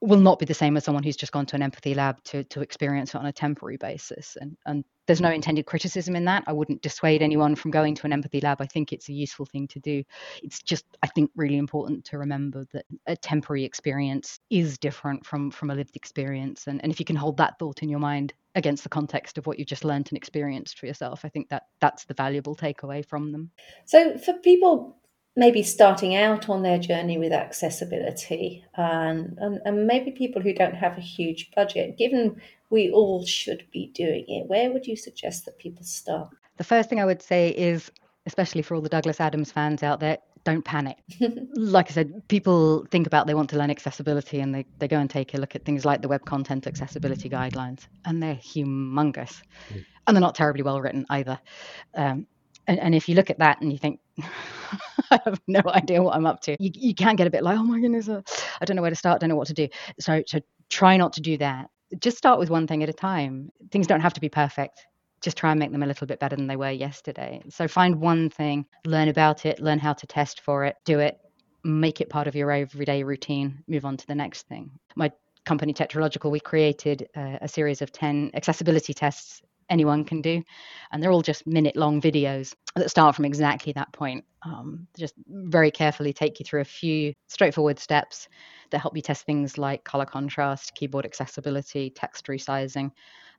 will 0.00 0.20
not 0.20 0.38
be 0.38 0.46
the 0.46 0.54
same 0.54 0.76
as 0.76 0.84
someone 0.84 1.02
who's 1.02 1.16
just 1.16 1.32
gone 1.32 1.44
to 1.46 1.56
an 1.56 1.62
empathy 1.62 1.94
lab 1.94 2.22
to 2.24 2.42
to 2.44 2.62
experience 2.62 3.14
it 3.14 3.18
on 3.18 3.26
a 3.26 3.32
temporary 3.32 3.76
basis. 3.76 4.36
And 4.40 4.56
and 4.64 4.84
there's 5.06 5.20
no 5.20 5.28
mm. 5.28 5.34
intended 5.34 5.66
criticism 5.66 6.16
in 6.16 6.24
that. 6.24 6.44
I 6.46 6.52
wouldn't 6.52 6.82
dissuade 6.82 7.20
anyone 7.20 7.54
from 7.54 7.70
going 7.70 7.94
to 7.96 8.06
an 8.06 8.12
empathy 8.12 8.40
lab. 8.40 8.62
I 8.62 8.66
think 8.66 8.92
it's 8.92 9.08
a 9.08 9.12
useful 9.12 9.44
thing 9.44 9.68
to 9.68 9.80
do. 9.80 10.02
It's 10.42 10.62
just 10.62 10.84
i 11.02 11.06
think 11.06 11.30
really 11.36 11.58
important 11.58 12.04
to 12.06 12.18
remember 12.18 12.66
that 12.72 12.86
a 13.06 13.16
temporary 13.16 13.64
experience 13.64 14.40
is 14.48 14.78
different 14.78 15.26
from 15.26 15.50
from 15.50 15.70
a 15.70 15.74
lived 15.74 15.96
experience. 15.96 16.66
And, 16.66 16.82
and 16.82 16.90
if 16.90 16.98
you 16.98 17.04
can 17.04 17.16
hold 17.16 17.36
that 17.36 17.58
thought 17.58 17.82
in 17.82 17.88
your 17.88 18.00
mind 18.00 18.32
against 18.54 18.82
the 18.82 18.88
context 18.88 19.38
of 19.38 19.46
what 19.46 19.58
you've 19.58 19.68
just 19.68 19.84
learned 19.84 20.08
and 20.10 20.16
experienced 20.16 20.76
for 20.76 20.86
yourself 20.86 21.24
i 21.24 21.28
think 21.28 21.48
that 21.50 21.66
that's 21.80 22.04
the 22.06 22.14
valuable 22.14 22.56
takeaway 22.56 23.04
from 23.04 23.30
them. 23.30 23.50
So 23.84 24.18
for 24.18 24.34
people 24.34 24.99
maybe 25.36 25.62
starting 25.62 26.14
out 26.16 26.48
on 26.48 26.62
their 26.62 26.78
journey 26.78 27.16
with 27.16 27.32
accessibility 27.32 28.64
and, 28.76 29.38
and, 29.38 29.60
and 29.64 29.86
maybe 29.86 30.10
people 30.10 30.42
who 30.42 30.52
don't 30.52 30.74
have 30.74 30.98
a 30.98 31.02
huge 31.02 31.50
budget, 31.54 31.96
given 31.96 32.40
we 32.68 32.90
all 32.90 33.24
should 33.24 33.64
be 33.72 33.90
doing 33.94 34.24
it, 34.28 34.48
where 34.48 34.72
would 34.72 34.86
you 34.86 34.96
suggest 34.96 35.44
that 35.44 35.58
people 35.58 35.84
start? 35.84 36.30
The 36.56 36.64
first 36.64 36.88
thing 36.88 37.00
I 37.00 37.04
would 37.04 37.22
say 37.22 37.50
is, 37.50 37.90
especially 38.26 38.62
for 38.62 38.74
all 38.74 38.80
the 38.80 38.88
Douglas 38.88 39.20
Adams 39.20 39.50
fans 39.50 39.82
out 39.82 40.00
there, 40.00 40.18
don't 40.44 40.64
panic. 40.64 40.96
like 41.54 41.90
I 41.90 41.94
said, 41.94 42.28
people 42.28 42.86
think 42.90 43.06
about 43.06 43.26
they 43.26 43.34
want 43.34 43.50
to 43.50 43.58
learn 43.58 43.70
accessibility 43.70 44.40
and 44.40 44.54
they, 44.54 44.64
they 44.78 44.88
go 44.88 44.98
and 44.98 45.08
take 45.08 45.34
a 45.34 45.38
look 45.38 45.54
at 45.54 45.64
things 45.64 45.84
like 45.84 46.02
the 46.02 46.08
Web 46.08 46.24
Content 46.24 46.66
Accessibility 46.66 47.28
Guidelines, 47.28 47.86
and 48.04 48.22
they're 48.22 48.36
humongous. 48.36 49.42
Mm. 49.72 49.84
And 50.06 50.16
they're 50.16 50.20
not 50.22 50.34
terribly 50.34 50.62
well 50.62 50.80
written 50.80 51.06
either. 51.10 51.38
Um, 51.94 52.26
and, 52.70 52.78
and 52.78 52.94
if 52.94 53.08
you 53.08 53.16
look 53.16 53.30
at 53.30 53.38
that 53.40 53.60
and 53.60 53.72
you 53.72 53.78
think, 53.78 53.98
I 55.10 55.18
have 55.24 55.40
no 55.48 55.60
idea 55.66 56.00
what 56.00 56.14
I'm 56.14 56.24
up 56.24 56.40
to, 56.42 56.56
you, 56.60 56.70
you 56.72 56.94
can 56.94 57.16
get 57.16 57.26
a 57.26 57.30
bit 57.30 57.42
like, 57.42 57.58
oh 57.58 57.64
my 57.64 57.80
goodness, 57.80 58.08
uh, 58.08 58.22
I 58.60 58.64
don't 58.64 58.76
know 58.76 58.82
where 58.82 58.92
to 58.92 58.96
start, 58.96 59.20
don't 59.20 59.28
know 59.28 59.34
what 59.34 59.48
to 59.48 59.54
do. 59.54 59.68
So, 59.98 60.22
so 60.24 60.38
try 60.68 60.96
not 60.96 61.12
to 61.14 61.20
do 61.20 61.36
that. 61.38 61.68
Just 61.98 62.16
start 62.16 62.38
with 62.38 62.48
one 62.48 62.68
thing 62.68 62.84
at 62.84 62.88
a 62.88 62.92
time. 62.92 63.50
Things 63.72 63.88
don't 63.88 64.00
have 64.00 64.14
to 64.14 64.20
be 64.20 64.28
perfect. 64.28 64.86
Just 65.20 65.36
try 65.36 65.50
and 65.50 65.58
make 65.58 65.72
them 65.72 65.82
a 65.82 65.86
little 65.86 66.06
bit 66.06 66.20
better 66.20 66.36
than 66.36 66.46
they 66.46 66.54
were 66.54 66.70
yesterday. 66.70 67.42
So 67.48 67.66
find 67.66 67.96
one 67.96 68.30
thing, 68.30 68.66
learn 68.86 69.08
about 69.08 69.46
it, 69.46 69.58
learn 69.58 69.80
how 69.80 69.92
to 69.94 70.06
test 70.06 70.40
for 70.40 70.64
it, 70.64 70.76
do 70.84 71.00
it, 71.00 71.18
make 71.64 72.00
it 72.00 72.08
part 72.08 72.28
of 72.28 72.36
your 72.36 72.52
everyday 72.52 73.02
routine, 73.02 73.64
move 73.66 73.84
on 73.84 73.96
to 73.96 74.06
the 74.06 74.14
next 74.14 74.46
thing. 74.46 74.70
My 74.94 75.10
company 75.44 75.74
Tetralogical, 75.74 76.30
we 76.30 76.38
created 76.38 77.08
uh, 77.16 77.38
a 77.40 77.48
series 77.48 77.82
of 77.82 77.90
10 77.90 78.30
accessibility 78.34 78.94
tests 78.94 79.42
anyone 79.70 80.04
can 80.04 80.20
do. 80.20 80.42
And 80.92 81.02
they're 81.02 81.12
all 81.12 81.22
just 81.22 81.46
minute 81.46 81.76
long 81.76 82.00
videos 82.00 82.54
that 82.76 82.90
start 82.90 83.16
from 83.16 83.24
exactly 83.24 83.72
that 83.72 83.92
point. 83.92 84.24
Um, 84.42 84.86
just 84.98 85.14
very 85.26 85.70
carefully 85.70 86.12
take 86.12 86.40
you 86.40 86.44
through 86.44 86.60
a 86.60 86.64
few 86.64 87.14
straightforward 87.28 87.78
steps 87.78 88.28
that 88.70 88.78
help 88.78 88.96
you 88.96 89.02
test 89.02 89.24
things 89.24 89.58
like 89.58 89.84
color 89.84 90.06
contrast, 90.06 90.74
keyboard 90.74 91.04
accessibility, 91.04 91.90
text 91.90 92.26
resizing. 92.26 92.90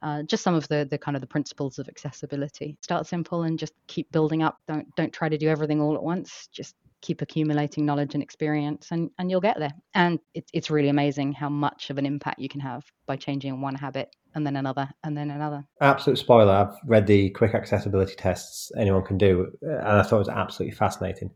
Uh, 0.02 0.24
just 0.24 0.44
some 0.44 0.56
of 0.56 0.68
the 0.68 0.88
the 0.90 0.98
kind 0.98 1.16
of 1.16 1.22
the 1.22 1.28
principles 1.28 1.78
of 1.78 1.88
accessibility. 1.88 2.78
Start 2.82 3.06
simple 3.06 3.44
and 3.44 3.60
just 3.60 3.74
keep 3.88 4.12
building 4.12 4.42
up. 4.42 4.58
Don't 4.68 4.88
don't 4.96 5.14
try 5.14 5.30
to 5.30 5.38
do 5.38 5.48
everything 5.48 5.82
all 5.82 5.96
at 5.96 6.04
once. 6.04 6.48
Just 6.52 6.76
keep 7.02 7.22
accumulating 7.22 7.86
knowledge 7.86 8.14
and 8.14 8.24
experience 8.24 8.90
and, 8.92 9.10
and 9.18 9.30
you'll 9.30 9.42
get 9.42 9.60
there. 9.60 9.74
And 9.94 10.20
it, 10.34 10.46
it's 10.54 10.70
really 10.70 10.90
amazing 10.90 11.34
how 11.34 11.50
much 11.50 11.90
of 11.90 11.98
an 11.98 12.06
impact 12.06 12.40
you 12.40 12.50
can 12.50 12.62
have 12.62 12.84
by 13.08 13.16
changing 13.16 13.60
one 13.62 13.76
habit 13.76 14.16
and 14.36 14.46
then 14.46 14.56
another 14.56 14.90
and 15.04 15.18
then 15.18 15.32
another. 15.32 15.66
Absolute 15.82 16.18
spoiler. 16.18 16.52
I've 16.52 16.78
read 16.86 17.08
the 17.08 17.30
quick 17.32 17.54
accessibility 17.54 18.16
tests 18.16 18.72
anyone 18.78 19.04
can 19.04 19.18
do, 19.18 19.52
and 19.62 19.82
I 19.88 20.04
thought 20.04 20.18
it 20.18 20.20
was 20.20 20.30
absolutely 20.30 20.76
fascinating. 20.76 21.32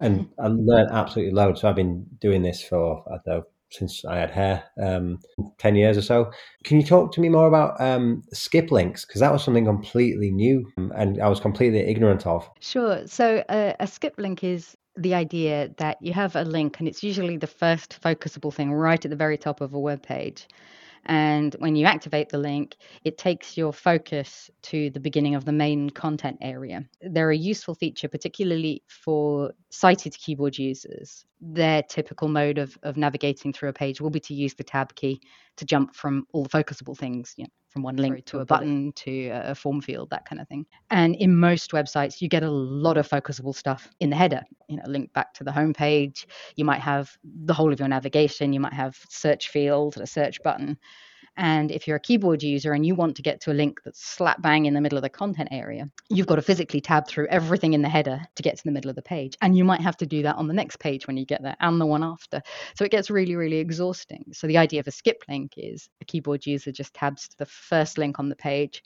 And 0.00 0.28
I 0.38 0.48
learned 0.48 0.90
absolutely 0.90 1.32
loads. 1.32 1.60
So 1.60 1.68
I've 1.68 1.76
been 1.76 2.06
doing 2.20 2.42
this 2.42 2.62
for, 2.62 3.04
I 3.08 3.18
don't 3.24 3.38
know, 3.38 3.44
since 3.70 4.04
I 4.04 4.18
had 4.18 4.30
hair, 4.30 4.64
um, 4.80 5.18
10 5.58 5.74
years 5.74 5.96
or 5.96 6.02
so. 6.02 6.30
Can 6.64 6.80
you 6.80 6.86
talk 6.86 7.12
to 7.12 7.20
me 7.20 7.28
more 7.28 7.48
about 7.48 7.80
um, 7.80 8.22
skip 8.32 8.70
links? 8.70 9.04
Because 9.04 9.20
that 9.20 9.32
was 9.32 9.42
something 9.42 9.64
completely 9.64 10.30
new 10.30 10.70
and 10.76 11.20
I 11.20 11.28
was 11.28 11.40
completely 11.40 11.80
ignorant 11.80 12.26
of. 12.26 12.48
Sure. 12.60 13.04
So 13.06 13.42
uh, 13.48 13.72
a 13.80 13.86
skip 13.86 14.14
link 14.16 14.44
is 14.44 14.76
the 14.96 15.14
idea 15.14 15.70
that 15.78 15.98
you 16.00 16.12
have 16.12 16.36
a 16.36 16.42
link 16.42 16.78
and 16.78 16.88
it's 16.88 17.02
usually 17.02 17.36
the 17.36 17.46
first 17.46 18.00
focusable 18.00 18.52
thing 18.52 18.72
right 18.72 19.04
at 19.04 19.10
the 19.10 19.16
very 19.16 19.36
top 19.36 19.60
of 19.60 19.74
a 19.74 19.78
web 19.78 20.02
page. 20.02 20.46
And 21.06 21.54
when 21.58 21.76
you 21.76 21.84
activate 21.84 22.30
the 22.30 22.38
link, 22.38 22.76
it 23.04 23.18
takes 23.18 23.58
your 23.58 23.72
focus 23.72 24.50
to 24.62 24.88
the 24.90 25.00
beginning 25.00 25.34
of 25.34 25.44
the 25.44 25.52
main 25.52 25.90
content 25.90 26.38
area. 26.40 26.84
They're 27.02 27.30
a 27.30 27.36
useful 27.36 27.74
feature, 27.74 28.08
particularly 28.08 28.82
for 28.86 29.52
sighted 29.70 30.16
keyboard 30.16 30.56
users. 30.56 31.26
Their 31.42 31.82
typical 31.82 32.28
mode 32.28 32.56
of, 32.56 32.78
of 32.82 32.96
navigating 32.96 33.52
through 33.52 33.68
a 33.68 33.74
page 33.74 34.00
will 34.00 34.10
be 34.10 34.20
to 34.20 34.34
use 34.34 34.54
the 34.54 34.64
tab 34.64 34.94
key 34.94 35.20
to 35.56 35.64
jump 35.64 35.94
from 35.94 36.26
all 36.32 36.42
the 36.42 36.48
focusable 36.48 36.96
things, 36.96 37.34
you 37.36 37.44
know, 37.44 37.50
from 37.68 37.82
one 37.82 37.96
link 37.96 38.24
to 38.26 38.38
a 38.38 38.44
button 38.44 38.92
to 38.92 39.28
a 39.30 39.54
form 39.54 39.80
field, 39.80 40.08
that 40.10 40.24
kind 40.26 40.40
of 40.40 40.46
thing. 40.48 40.64
And 40.90 41.16
in 41.16 41.36
most 41.36 41.72
websites, 41.72 42.20
you 42.20 42.28
get 42.28 42.44
a 42.44 42.50
lot 42.50 42.96
of 42.96 43.08
focusable 43.08 43.54
stuff 43.54 43.88
in 43.98 44.10
the 44.10 44.16
header. 44.16 44.42
You 44.68 44.76
know, 44.76 44.84
link 44.86 45.12
back 45.12 45.34
to 45.34 45.44
the 45.44 45.50
homepage. 45.50 46.26
You 46.54 46.64
might 46.64 46.80
have 46.80 47.16
the 47.24 47.52
whole 47.52 47.72
of 47.72 47.80
your 47.80 47.88
navigation. 47.88 48.52
You 48.52 48.60
might 48.60 48.74
have 48.74 48.96
search 49.08 49.48
field, 49.48 49.96
a 49.96 50.06
search 50.06 50.40
button. 50.42 50.78
And 51.36 51.70
if 51.70 51.86
you're 51.86 51.96
a 51.96 52.00
keyboard 52.00 52.42
user 52.42 52.72
and 52.72 52.86
you 52.86 52.94
want 52.94 53.16
to 53.16 53.22
get 53.22 53.40
to 53.42 53.50
a 53.50 53.54
link 53.54 53.80
that's 53.84 54.04
slap 54.04 54.40
bang 54.40 54.66
in 54.66 54.74
the 54.74 54.80
middle 54.80 54.98
of 54.98 55.02
the 55.02 55.08
content 55.08 55.48
area, 55.50 55.90
you've 56.08 56.26
got 56.26 56.36
to 56.36 56.42
physically 56.42 56.80
tab 56.80 57.08
through 57.08 57.26
everything 57.28 57.72
in 57.72 57.82
the 57.82 57.88
header 57.88 58.20
to 58.36 58.42
get 58.42 58.56
to 58.56 58.64
the 58.64 58.70
middle 58.70 58.88
of 58.88 58.96
the 58.96 59.02
page. 59.02 59.36
And 59.42 59.56
you 59.56 59.64
might 59.64 59.80
have 59.80 59.96
to 59.98 60.06
do 60.06 60.22
that 60.22 60.36
on 60.36 60.46
the 60.46 60.54
next 60.54 60.78
page 60.78 61.06
when 61.06 61.16
you 61.16 61.26
get 61.26 61.42
there 61.42 61.56
and 61.60 61.80
the 61.80 61.86
one 61.86 62.04
after. 62.04 62.40
So 62.76 62.84
it 62.84 62.90
gets 62.90 63.10
really, 63.10 63.36
really 63.36 63.58
exhausting. 63.58 64.24
So 64.32 64.46
the 64.46 64.58
idea 64.58 64.80
of 64.80 64.86
a 64.86 64.92
skip 64.92 65.24
link 65.28 65.54
is 65.56 65.88
a 66.00 66.04
keyboard 66.04 66.46
user 66.46 66.70
just 66.70 66.94
tabs 66.94 67.28
to 67.28 67.38
the 67.38 67.46
first 67.46 67.98
link 67.98 68.18
on 68.18 68.28
the 68.28 68.36
page, 68.36 68.82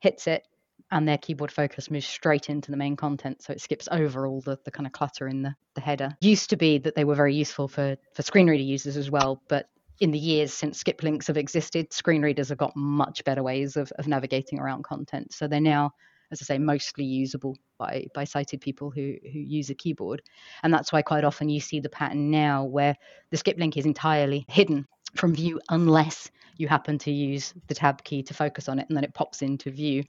hits 0.00 0.26
it, 0.26 0.42
and 0.90 1.08
their 1.08 1.18
keyboard 1.18 1.50
focus 1.50 1.90
moves 1.90 2.06
straight 2.06 2.50
into 2.50 2.70
the 2.70 2.76
main 2.76 2.96
content 2.96 3.42
so 3.42 3.52
it 3.52 3.60
skips 3.60 3.88
over 3.90 4.26
all 4.26 4.40
the, 4.42 4.58
the 4.64 4.70
kind 4.70 4.86
of 4.86 4.92
clutter 4.92 5.26
in 5.26 5.42
the, 5.42 5.54
the 5.74 5.80
header 5.80 6.14
used 6.20 6.50
to 6.50 6.56
be 6.56 6.78
that 6.78 6.94
they 6.94 7.04
were 7.04 7.14
very 7.14 7.34
useful 7.34 7.66
for 7.66 7.96
for 8.14 8.22
screen 8.22 8.48
reader 8.48 8.62
users 8.62 8.96
as 8.96 9.10
well 9.10 9.42
but 9.48 9.68
in 10.02 10.10
the 10.10 10.18
years 10.18 10.52
since 10.52 10.80
skip 10.80 11.00
links 11.04 11.28
have 11.28 11.36
existed, 11.36 11.92
screen 11.92 12.22
readers 12.22 12.48
have 12.48 12.58
got 12.58 12.74
much 12.74 13.22
better 13.22 13.40
ways 13.44 13.76
of, 13.76 13.92
of 14.00 14.08
navigating 14.08 14.58
around 14.58 14.82
content. 14.82 15.32
So 15.32 15.46
they're 15.46 15.60
now, 15.60 15.92
as 16.32 16.42
I 16.42 16.44
say, 16.44 16.58
mostly 16.58 17.04
usable 17.04 17.56
by, 17.78 18.06
by 18.12 18.24
sighted 18.24 18.60
people 18.60 18.90
who, 18.90 19.14
who 19.32 19.38
use 19.38 19.70
a 19.70 19.76
keyboard. 19.76 20.20
And 20.64 20.74
that's 20.74 20.92
why 20.92 21.02
quite 21.02 21.22
often 21.22 21.48
you 21.48 21.60
see 21.60 21.78
the 21.78 21.88
pattern 21.88 22.32
now 22.32 22.64
where 22.64 22.96
the 23.30 23.36
skip 23.36 23.56
link 23.58 23.76
is 23.76 23.86
entirely 23.86 24.44
hidden 24.48 24.88
from 25.14 25.34
view 25.34 25.60
unless 25.68 26.30
you 26.56 26.68
happen 26.68 26.98
to 26.98 27.10
use 27.10 27.54
the 27.68 27.74
tab 27.74 28.02
key 28.04 28.22
to 28.22 28.34
focus 28.34 28.68
on 28.68 28.78
it 28.78 28.86
and 28.88 28.96
then 28.96 29.04
it 29.04 29.14
pops 29.14 29.42
into 29.42 29.70
view. 29.70 30.04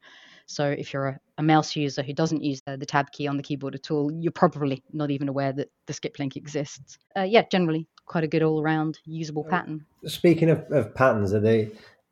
So 0.45 0.69
if 0.69 0.93
you're 0.93 1.07
a, 1.07 1.19
a 1.38 1.43
mouse 1.43 1.75
user 1.75 2.03
who 2.03 2.13
doesn't 2.13 2.43
use 2.43 2.62
the, 2.62 2.77
the, 2.77 2.86
tab 2.86 3.12
key 3.12 3.27
on 3.27 3.38
the 3.38 3.43
keyboard 3.43 3.75
at 3.75 3.91
all, 3.91 4.12
you're 4.12 4.31
probably 4.31 4.83
not 4.91 5.10
even 5.10 5.29
aware 5.29 5.53
that 5.53 5.69
the 5.86 5.93
skip 5.93 6.19
link 6.19 6.36
exists. 6.36 6.98
Uh, 7.17 7.22
yeah, 7.22 7.43
generally 7.50 7.88
quite 8.05 8.24
a 8.24 8.27
good 8.27 8.43
all 8.43 8.62
around 8.62 9.00
usable 9.05 9.45
pattern. 9.45 9.86
Speaking 10.05 10.50
of, 10.50 10.60
of 10.72 10.93
patterns, 10.93 11.33
are 11.33 11.39
they 11.39 11.72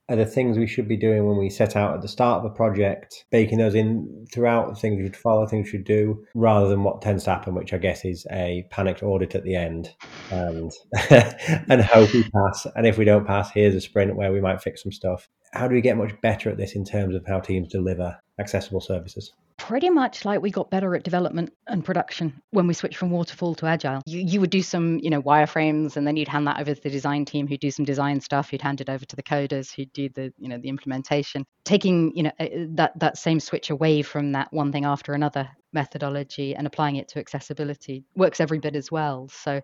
are 0.10 0.15
the 0.15 0.25
things 0.25 0.58
we 0.58 0.67
should 0.67 0.88
be 0.88 0.98
doing 0.98 1.25
when 1.25 1.38
we 1.38 1.50
set 1.50 1.75
out 1.75 1.93
at 1.93 2.01
the 2.01 2.08
start 2.08 2.39
of 2.43 2.51
a 2.51 2.53
project, 2.53 3.25
baking 3.31 3.60
those 3.60 3.75
in 3.75 4.25
throughout 4.31 4.70
the 4.70 4.75
things 4.75 4.98
we 4.98 5.05
should 5.05 5.15
follow, 5.15 5.48
things 5.48 5.65
we 5.65 5.72
should 5.72 5.86
do, 5.86 6.25
rather 6.36 6.67
than 6.67 6.84
what 6.84 7.01
tends 7.01 7.24
to 7.24 7.29
happen, 7.29 7.55
which 7.55 7.74
I 7.74 7.77
guess 7.77 8.03
is 8.03 8.27
a 8.31 8.65
panicked 8.70 9.03
audit 9.03 9.36
at 9.36 9.43
the 9.43 9.55
end 9.55 9.93
and 10.31 10.72
and 11.10 11.81
hope 11.81 12.13
we 12.13 12.24
pass. 12.24 12.67
And 12.75 12.86
if 12.86 12.98
we 12.98 13.05
don't 13.05 13.25
pass, 13.25 13.51
here's 13.51 13.75
a 13.75 13.81
sprint 13.81 14.15
where 14.15 14.34
we 14.34 14.41
might 14.41 14.62
fix 14.62 14.84
some 14.84 14.91
stuff. 14.91 15.29
How 15.53 15.67
do 15.67 15.75
we 15.75 15.81
get 15.81 15.98
much 15.98 16.20
better 16.22 16.50
at 16.50 16.58
this 16.58 16.75
in 16.75 16.86
terms 16.86 17.15
of 17.15 17.25
how 17.25 17.39
teams 17.39 17.70
deliver 17.70 18.17
accessible 18.39 18.81
services? 18.81 19.34
Pretty 19.72 19.90
much 19.90 20.25
like 20.25 20.42
we 20.42 20.51
got 20.51 20.70
better 20.70 20.94
at 20.98 21.04
development 21.04 21.54
and 21.66 21.86
production 21.86 22.42
when 22.50 22.68
we 22.68 22.74
switched 22.74 22.98
from 22.98 23.10
waterfall 23.10 23.56
to 23.56 23.66
agile. 23.66 24.01
You, 24.06 24.20
you 24.20 24.42
would 24.42 24.50
do 24.50 24.62
some, 24.62 25.00
you 25.00 25.10
know, 25.10 25.22
wireframes 25.22 25.96
and 25.96 26.06
then 26.06 26.18
you'd 26.18 26.28
hand 26.28 26.46
that 26.48 26.60
over 26.60 26.75
to 26.75 26.82
the 26.82 26.90
design 26.90 27.24
team 27.24 27.48
who'd 27.48 27.62
do 27.62 27.72
some 27.72 27.86
design 27.86 28.20
stuff. 28.20 28.51
You'd 28.51 28.62
hand 28.62 28.82
it 28.82 28.90
over 28.90 29.06
to 29.06 29.16
the 29.16 29.24
coders 29.24 29.74
who'd 29.74 29.94
do 29.94 30.10
the, 30.10 30.34
you 30.38 30.50
know, 30.50 30.58
the 30.58 30.68
implementation. 30.68 31.46
Taking, 31.63 32.13
you 32.18 32.24
know, 32.24 32.34
eh, 32.40 32.66
that 32.72 33.00
that 33.00 33.18
same 33.18 33.40
switch 33.40 33.70
away 33.70 34.01
from 34.01 34.34
that 34.34 34.51
one 34.51 34.74
thing 34.74 34.84
after 34.84 35.13
another 35.13 35.50
methodology 35.72 36.54
and 36.54 36.68
applying 36.68 36.98
it 36.98 37.08
to 37.08 37.20
accessibility 37.20 38.04
works 38.13 38.42
every 38.42 38.60
bit 38.60 38.75
as 38.75 38.92
well. 38.92 39.30
So 39.30 39.62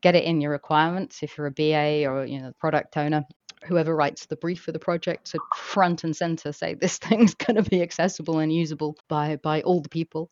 get 0.00 0.16
it 0.16 0.24
in 0.24 0.40
your 0.40 0.50
requirements 0.50 1.22
if 1.22 1.38
you're 1.38 1.46
a 1.46 1.52
BA 1.52 2.04
or 2.04 2.24
you 2.26 2.40
know 2.40 2.52
product 2.58 2.96
owner 2.96 3.24
whoever 3.66 3.94
writes 3.94 4.26
the 4.26 4.36
brief 4.36 4.60
for 4.60 4.72
the 4.72 4.78
project 4.78 5.30
to 5.32 5.38
front 5.54 6.04
and 6.04 6.16
center 6.16 6.52
say 6.52 6.74
this 6.74 6.98
thing's 6.98 7.34
going 7.34 7.62
to 7.62 7.68
be 7.68 7.82
accessible 7.82 8.38
and 8.38 8.52
usable 8.52 8.96
by 9.08 9.36
by 9.36 9.62
all 9.62 9.80
the 9.80 9.88
people 9.88 10.30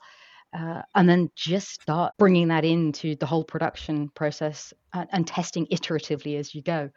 uh, 0.57 0.83
and 0.95 1.09
then 1.09 1.31
just 1.35 1.83
start 1.83 2.15
bringing 2.17 2.49
that 2.49 2.65
into 2.65 3.17
the 3.17 3.27
whole 3.27 3.43
production 3.43 4.09
process 4.11 4.73
and, 4.93 5.09
and 5.11 5.27
testing 5.27 5.67
iteratively 5.67 6.39
as 6.39 6.55
you 6.55 6.63
go 6.63 6.91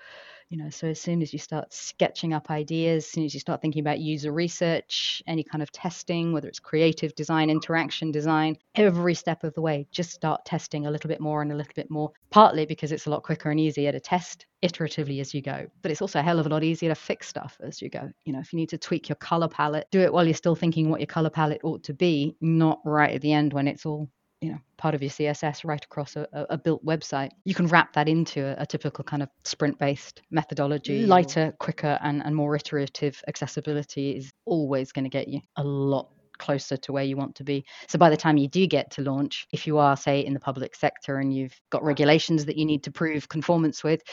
you 0.49 0.57
know 0.57 0.69
so 0.69 0.87
as 0.87 1.01
soon 1.01 1.21
as 1.21 1.33
you 1.33 1.39
start 1.39 1.73
sketching 1.73 2.33
up 2.33 2.49
ideas 2.49 3.05
as 3.05 3.11
soon 3.11 3.25
as 3.25 3.33
you 3.33 3.39
start 3.39 3.61
thinking 3.61 3.81
about 3.81 3.99
user 3.99 4.31
research 4.31 5.21
any 5.27 5.43
kind 5.43 5.61
of 5.61 5.71
testing 5.71 6.31
whether 6.31 6.47
it's 6.47 6.59
creative 6.59 7.13
design 7.15 7.49
interaction 7.49 8.11
design 8.11 8.55
every 8.75 9.13
step 9.13 9.43
of 9.43 9.53
the 9.53 9.61
way 9.61 9.85
just 9.91 10.11
start 10.11 10.43
testing 10.45 10.85
a 10.85 10.91
little 10.91 11.07
bit 11.07 11.19
more 11.19 11.41
and 11.41 11.51
a 11.51 11.55
little 11.55 11.73
bit 11.75 11.89
more 11.89 12.11
partly 12.29 12.65
because 12.65 12.91
it's 12.91 13.05
a 13.05 13.09
lot 13.09 13.23
quicker 13.23 13.49
and 13.49 13.59
easier 13.59 13.91
to 13.91 13.99
test 13.99 14.45
iteratively 14.63 15.21
as 15.21 15.33
you 15.33 15.41
go. 15.41 15.67
But 15.81 15.91
it's 15.91 16.01
also 16.01 16.19
a 16.19 16.23
hell 16.23 16.39
of 16.39 16.47
a 16.47 16.49
lot 16.49 16.63
easier 16.63 16.89
to 16.89 16.95
fix 16.95 17.27
stuff 17.27 17.57
as 17.61 17.81
you 17.81 17.89
go. 17.89 18.09
You 18.25 18.33
know 18.33 18.39
if 18.39 18.51
you 18.51 18.57
need 18.57 18.69
to 18.69 18.77
tweak 18.77 19.09
your 19.09 19.15
color 19.17 19.47
palette 19.47 19.87
do 19.91 19.99
it 19.99 20.11
while 20.11 20.25
you're 20.25 20.33
still 20.33 20.55
thinking 20.55 20.89
what 20.89 20.99
your 20.99 21.07
color 21.07 21.29
palette 21.29 21.61
ought 21.63 21.83
to 21.83 21.93
be 21.93 22.35
not 22.41 22.79
right 22.83 23.13
at 23.13 23.21
the 23.21 23.33
end 23.33 23.53
when 23.53 23.67
it's 23.67 23.85
all 23.85 24.09
you 24.41 24.51
know 24.51 24.57
part 24.77 24.93
of 24.93 25.01
your 25.01 25.09
css 25.09 25.65
right 25.65 25.83
across 25.83 26.15
a, 26.15 26.27
a 26.33 26.57
built 26.57 26.85
website. 26.85 27.31
You 27.45 27.55
can 27.55 27.67
wrap 27.67 27.93
that 27.93 28.07
into 28.07 28.45
a, 28.45 28.61
a 28.61 28.65
typical 28.65 29.03
kind 29.03 29.23
of 29.23 29.29
sprint 29.43 29.79
based 29.79 30.21
methodology 30.29 31.05
lighter 31.05 31.53
quicker 31.59 31.97
and, 32.01 32.23
and 32.23 32.35
more 32.35 32.55
iterative 32.55 33.21
accessibility 33.27 34.15
is 34.15 34.31
always 34.45 34.91
going 34.91 35.05
to 35.05 35.09
get 35.09 35.27
you 35.27 35.41
a 35.55 35.63
lot 35.63 36.09
closer 36.37 36.77
to 36.77 36.91
where 36.91 37.03
you 37.03 37.17
want 37.17 37.35
to 37.35 37.43
be. 37.43 37.65
So 37.87 37.97
by 37.97 38.09
the 38.11 38.17
time 38.17 38.37
you 38.37 38.47
do 38.47 38.67
get 38.67 38.91
to 38.91 39.01
launch, 39.01 39.47
if 39.51 39.65
you 39.65 39.77
are, 39.77 39.97
say, 39.97 40.23
in 40.23 40.33
the 40.33 40.39
public 40.39 40.75
sector 40.75 41.17
and 41.17 41.33
you've 41.33 41.59
got 41.71 41.83
regulations 41.83 42.45
that 42.45 42.57
you 42.57 42.65
need 42.65 42.83
to 42.83 42.91
prove 42.91 43.27
conformance 43.27 43.83
with, 43.83 44.03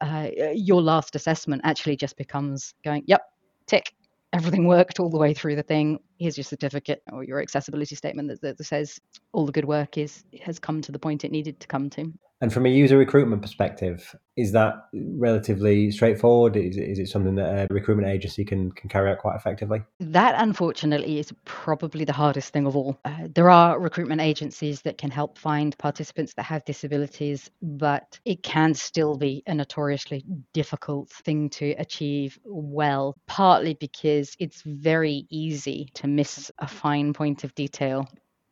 uh, 0.00 0.28
your 0.52 0.82
last 0.82 1.14
assessment 1.14 1.62
actually 1.64 1.96
just 1.96 2.16
becomes 2.16 2.74
going, 2.84 3.04
yep, 3.06 3.22
tick, 3.66 3.92
everything 4.32 4.66
worked 4.66 5.00
all 5.00 5.10
the 5.10 5.18
way 5.18 5.34
through 5.34 5.56
the 5.56 5.62
thing. 5.62 5.98
Here's 6.18 6.36
your 6.36 6.44
certificate 6.44 7.02
or 7.12 7.24
your 7.24 7.40
accessibility 7.40 7.94
statement 7.94 8.28
that, 8.28 8.56
that 8.56 8.64
says 8.64 8.98
all 9.32 9.46
the 9.46 9.52
good 9.52 9.64
work 9.64 9.98
is 9.98 10.24
has 10.42 10.58
come 10.58 10.82
to 10.82 10.92
the 10.92 10.98
point 10.98 11.24
it 11.24 11.32
needed 11.32 11.60
to 11.60 11.66
come 11.66 11.90
to. 11.90 12.12
And 12.40 12.52
from 12.52 12.66
a 12.66 12.68
user 12.68 12.96
recruitment 12.96 13.42
perspective, 13.42 14.14
is 14.36 14.52
that 14.52 14.74
relatively 14.92 15.90
straightforward? 15.90 16.56
Is, 16.56 16.76
is 16.76 17.00
it 17.00 17.08
something 17.08 17.34
that 17.34 17.68
a 17.70 17.74
recruitment 17.74 18.08
agency 18.08 18.44
can, 18.44 18.70
can 18.70 18.88
carry 18.88 19.10
out 19.10 19.18
quite 19.18 19.34
effectively? 19.34 19.82
That, 19.98 20.36
unfortunately, 20.38 21.18
is 21.18 21.32
probably 21.44 22.04
the 22.04 22.12
hardest 22.12 22.52
thing 22.52 22.66
of 22.66 22.76
all. 22.76 22.96
Uh, 23.04 23.26
there 23.34 23.50
are 23.50 23.80
recruitment 23.80 24.20
agencies 24.20 24.82
that 24.82 24.98
can 24.98 25.10
help 25.10 25.36
find 25.36 25.76
participants 25.78 26.34
that 26.34 26.44
have 26.44 26.64
disabilities, 26.64 27.50
but 27.60 28.20
it 28.24 28.44
can 28.44 28.72
still 28.72 29.16
be 29.16 29.42
a 29.48 29.54
notoriously 29.54 30.24
difficult 30.52 31.10
thing 31.10 31.50
to 31.50 31.70
achieve 31.72 32.38
well, 32.44 33.16
partly 33.26 33.74
because 33.74 34.36
it's 34.38 34.62
very 34.62 35.26
easy 35.28 35.90
to 35.94 36.06
miss 36.06 36.52
a 36.60 36.68
fine 36.68 37.12
point 37.12 37.42
of 37.42 37.52
detail 37.56 38.08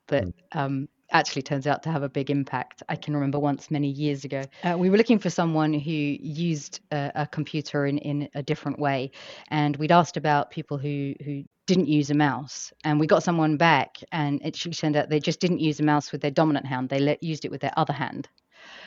that 0.09 0.25
mm. 0.25 0.33
um, 0.53 0.89
actually 1.11 1.43
turns 1.43 1.67
out 1.67 1.83
to 1.85 1.91
have 1.91 2.03
a 2.03 2.09
big 2.09 2.31
impact. 2.31 2.83
I 2.89 2.97
can 2.97 3.15
remember 3.15 3.39
once 3.39 3.71
many 3.71 3.89
years 3.89 4.25
ago, 4.25 4.43
uh, 4.65 4.77
we 4.79 4.91
were 4.91 4.97
looking 4.97 5.19
for 5.19 5.31
someone 5.31 5.73
who 5.73 5.91
used 5.91 6.81
a, 6.91 7.13
a, 7.15 7.27
computer 7.27 7.87
in, 7.87 7.99
in 7.99 8.29
a 8.35 8.43
different 8.43 8.79
way. 8.79 9.11
And 9.49 9.77
we'd 9.77 9.93
asked 9.93 10.17
about 10.17 10.51
people 10.51 10.79
who, 10.79 11.15
who 11.25 11.45
didn't 11.67 11.89
use 11.89 12.11
a 12.11 12.15
mouse. 12.15 12.73
And 12.85 12.99
we 13.01 13.07
got 13.07 13.23
someone 13.23 13.57
back, 13.57 13.99
and 14.13 14.41
it 14.45 14.53
turned 14.53 14.97
out 14.97 15.11
they 15.11 15.21
just 15.21 15.41
didn't 15.41 15.61
use 15.61 15.81
a 15.81 15.85
mouse 15.85 16.13
with 16.13 16.21
their 16.21 16.31
dominant 16.31 16.67
hand, 16.67 16.89
they 16.89 16.99
let, 16.99 17.23
used 17.23 17.45
it 17.45 17.51
with 17.51 17.61
their 17.61 17.73
other 17.77 17.93
hand. 17.93 18.29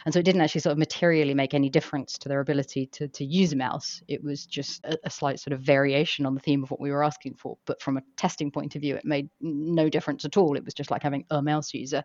And 0.05 0.13
so 0.13 0.19
it 0.19 0.23
didn't 0.23 0.41
actually 0.41 0.61
sort 0.61 0.71
of 0.71 0.77
materially 0.77 1.33
make 1.33 1.53
any 1.53 1.69
difference 1.69 2.17
to 2.19 2.29
their 2.29 2.39
ability 2.39 2.87
to, 2.87 3.07
to 3.09 3.25
use 3.25 3.53
a 3.53 3.55
mouse. 3.55 4.01
It 4.07 4.23
was 4.23 4.45
just 4.45 4.83
a, 4.85 4.97
a, 5.03 5.09
slight 5.09 5.39
sort 5.39 5.53
of 5.53 5.61
variation 5.61 6.25
on 6.25 6.33
the 6.33 6.39
theme 6.39 6.63
of 6.63 6.71
what 6.71 6.79
we 6.79 6.91
were 6.91 7.03
asking 7.03 7.35
for. 7.35 7.57
But 7.65 7.81
from 7.81 7.97
a 7.97 8.03
testing 8.15 8.51
point 8.51 8.75
of 8.75 8.81
view, 8.81 8.95
it 8.95 9.05
made 9.05 9.29
no 9.41 9.89
difference 9.89 10.25
at 10.25 10.37
all. 10.37 10.55
It 10.55 10.65
was 10.65 10.73
just 10.73 10.91
like 10.91 11.03
having 11.03 11.25
a 11.29 11.41
mouse 11.41 11.73
user. 11.73 12.03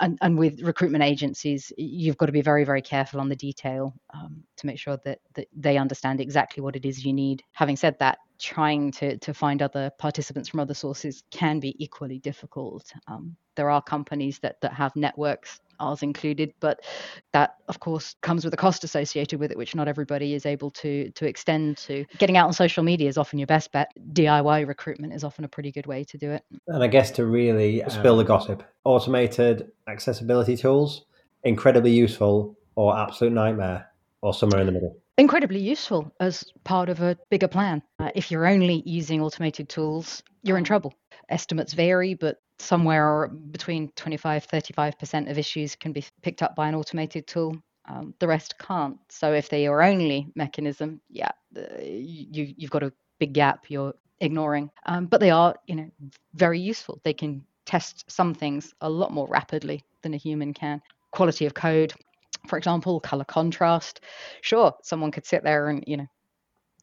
And, 0.00 0.18
and 0.22 0.38
with 0.38 0.62
recruitment 0.62 1.04
agencies, 1.04 1.72
you've 1.76 2.16
got 2.16 2.26
to 2.26 2.32
be 2.32 2.40
very, 2.40 2.64
very 2.64 2.80
careful 2.80 3.20
on 3.20 3.28
the 3.28 3.36
detail 3.36 3.94
um, 4.14 4.42
to 4.56 4.66
make 4.66 4.78
sure 4.78 4.98
that, 5.04 5.18
that 5.34 5.48
they 5.54 5.76
understand 5.76 6.20
exactly 6.20 6.62
what 6.62 6.74
it 6.74 6.86
is 6.86 7.04
you 7.04 7.12
need. 7.12 7.42
Having 7.52 7.76
said 7.76 7.98
that, 7.98 8.18
trying 8.38 8.90
to, 8.92 9.18
to 9.18 9.34
find 9.34 9.60
other 9.60 9.90
participants 9.98 10.48
from 10.48 10.60
other 10.60 10.74
sources 10.74 11.22
can 11.30 11.60
be 11.60 11.76
equally 11.82 12.18
difficult. 12.18 12.90
Um, 13.06 13.36
there 13.54 13.70
are 13.70 13.82
companies 13.82 14.38
that, 14.38 14.60
that 14.62 14.72
have 14.72 14.96
networks 14.96 15.60
ours 15.80 16.02
included. 16.02 16.54
But 16.60 16.80
that, 17.32 17.56
of 17.68 17.80
course, 17.80 18.14
comes 18.20 18.44
with 18.44 18.54
a 18.54 18.56
cost 18.56 18.84
associated 18.84 19.40
with 19.40 19.50
it, 19.50 19.58
which 19.58 19.74
not 19.74 19.88
everybody 19.88 20.34
is 20.34 20.46
able 20.46 20.70
to 20.72 21.10
to 21.10 21.26
extend 21.26 21.78
to. 21.78 22.04
Getting 22.18 22.36
out 22.36 22.46
on 22.46 22.52
social 22.52 22.82
media 22.82 23.08
is 23.08 23.18
often 23.18 23.38
your 23.38 23.46
best 23.46 23.72
bet. 23.72 23.90
DIY 24.12 24.66
recruitment 24.66 25.12
is 25.12 25.24
often 25.24 25.44
a 25.44 25.48
pretty 25.48 25.72
good 25.72 25.86
way 25.86 26.04
to 26.04 26.18
do 26.18 26.30
it. 26.30 26.44
And 26.68 26.82
I 26.82 26.86
guess 26.86 27.10
to 27.12 27.24
really 27.24 27.82
um, 27.82 27.90
spill 27.90 28.16
the 28.16 28.24
gossip, 28.24 28.62
automated 28.84 29.70
accessibility 29.88 30.56
tools, 30.56 31.04
incredibly 31.44 31.92
useful 31.92 32.56
or 32.74 32.96
absolute 32.96 33.32
nightmare 33.32 33.86
or 34.22 34.34
somewhere 34.34 34.60
in 34.60 34.66
the 34.66 34.72
middle 34.72 34.96
incredibly 35.20 35.60
useful 35.60 36.10
as 36.18 36.44
part 36.64 36.88
of 36.88 37.02
a 37.02 37.16
bigger 37.30 37.46
plan. 37.46 37.82
Uh, 37.98 38.10
if 38.14 38.30
you're 38.30 38.46
only 38.46 38.82
using 38.86 39.20
automated 39.20 39.68
tools, 39.68 40.22
you're 40.42 40.56
in 40.56 40.64
trouble. 40.64 40.94
Estimates 41.30 41.72
vary, 41.72 42.14
but 42.14 42.38
somewhere 42.58 43.28
between 43.28 43.88
25 43.96 44.46
35% 44.46 45.30
of 45.30 45.38
issues 45.38 45.74
can 45.74 45.92
be 45.92 46.04
picked 46.20 46.42
up 46.42 46.54
by 46.54 46.68
an 46.68 46.74
automated 46.74 47.26
tool 47.26 47.56
um, 47.88 48.12
the 48.18 48.28
rest 48.28 48.58
can't 48.58 48.98
so 49.08 49.32
if 49.32 49.48
they're 49.48 49.60
your 49.60 49.82
only 49.82 50.30
mechanism 50.34 51.00
yeah 51.08 51.30
you, 51.82 52.52
you've 52.58 52.70
got 52.70 52.82
a 52.82 52.92
big 53.18 53.32
gap 53.32 53.64
you're 53.68 53.94
ignoring. 54.20 54.70
Um, 54.86 55.06
but 55.06 55.20
they 55.20 55.30
are, 55.30 55.54
you 55.66 55.76
know, 55.76 55.90
very 56.34 56.60
useful. 56.60 57.00
They 57.04 57.12
can 57.12 57.44
test 57.64 58.10
some 58.10 58.34
things 58.34 58.74
a 58.80 58.90
lot 58.90 59.12
more 59.12 59.26
rapidly 59.28 59.84
than 60.02 60.14
a 60.14 60.18
human 60.18 60.52
can. 60.52 60.80
Quality 61.12 61.46
of 61.46 61.54
code, 61.54 61.92
for 62.46 62.56
example, 62.56 63.00
color 63.00 63.24
contrast. 63.24 64.00
Sure, 64.42 64.74
someone 64.82 65.10
could 65.10 65.26
sit 65.26 65.42
there 65.42 65.68
and, 65.68 65.84
you 65.86 65.96
know, 65.96 66.06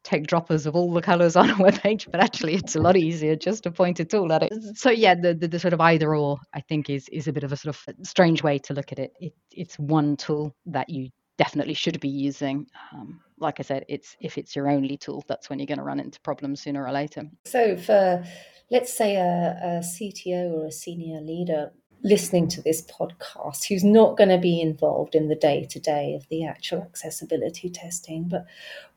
take 0.04 0.26
droppers 0.26 0.66
of 0.66 0.74
all 0.74 0.92
the 0.92 1.02
colors 1.02 1.36
on 1.36 1.50
a 1.50 1.56
web 1.56 1.80
page, 1.80 2.08
but 2.10 2.20
actually 2.20 2.54
it's 2.54 2.76
a 2.76 2.80
lot 2.80 2.96
easier 2.96 3.36
just 3.36 3.62
to 3.64 3.70
point 3.70 4.00
a 4.00 4.04
tool 4.04 4.32
at 4.32 4.42
it. 4.42 4.52
So 4.74 4.90
yeah, 4.90 5.14
the, 5.14 5.34
the, 5.34 5.48
the, 5.48 5.58
sort 5.58 5.74
of 5.74 5.80
either 5.80 6.14
or 6.14 6.38
I 6.54 6.60
think 6.60 6.90
is 6.90 7.08
is 7.08 7.28
a 7.28 7.32
bit 7.32 7.44
of 7.44 7.52
a 7.52 7.56
sort 7.56 7.74
of 7.74 8.06
strange 8.06 8.42
way 8.42 8.58
to 8.60 8.74
look 8.74 8.92
at 8.92 8.98
it. 8.98 9.12
it 9.20 9.32
it's 9.50 9.78
one 9.78 10.16
tool 10.16 10.54
that 10.66 10.88
you 10.88 11.10
definitely 11.36 11.74
should 11.74 11.98
be 12.00 12.08
using. 12.08 12.66
Um, 12.92 13.20
like 13.38 13.60
I 13.60 13.62
said, 13.62 13.84
it's 13.88 14.16
if 14.20 14.38
it's 14.38 14.54
your 14.56 14.68
only 14.68 14.96
tool, 14.96 15.24
that's 15.28 15.48
when 15.48 15.58
you're 15.58 15.66
going 15.66 15.78
to 15.78 15.84
run 15.84 16.00
into 16.00 16.20
problems 16.20 16.62
sooner 16.62 16.84
or 16.84 16.92
later. 16.92 17.24
So 17.46 17.76
for 17.76 18.24
let's 18.70 18.92
say 18.92 19.16
a, 19.16 19.58
a 19.62 19.68
CTO 19.80 20.52
or 20.52 20.66
a 20.66 20.72
senior 20.72 21.20
leader 21.20 21.72
listening 22.02 22.48
to 22.48 22.62
this 22.62 22.82
podcast 22.82 23.66
who's 23.68 23.82
not 23.82 24.16
going 24.16 24.28
to 24.28 24.38
be 24.38 24.60
involved 24.60 25.14
in 25.14 25.28
the 25.28 25.34
day 25.34 25.66
to 25.68 25.80
day 25.80 26.14
of 26.14 26.28
the 26.28 26.44
actual 26.44 26.82
accessibility 26.82 27.68
testing, 27.68 28.28
but 28.28 28.46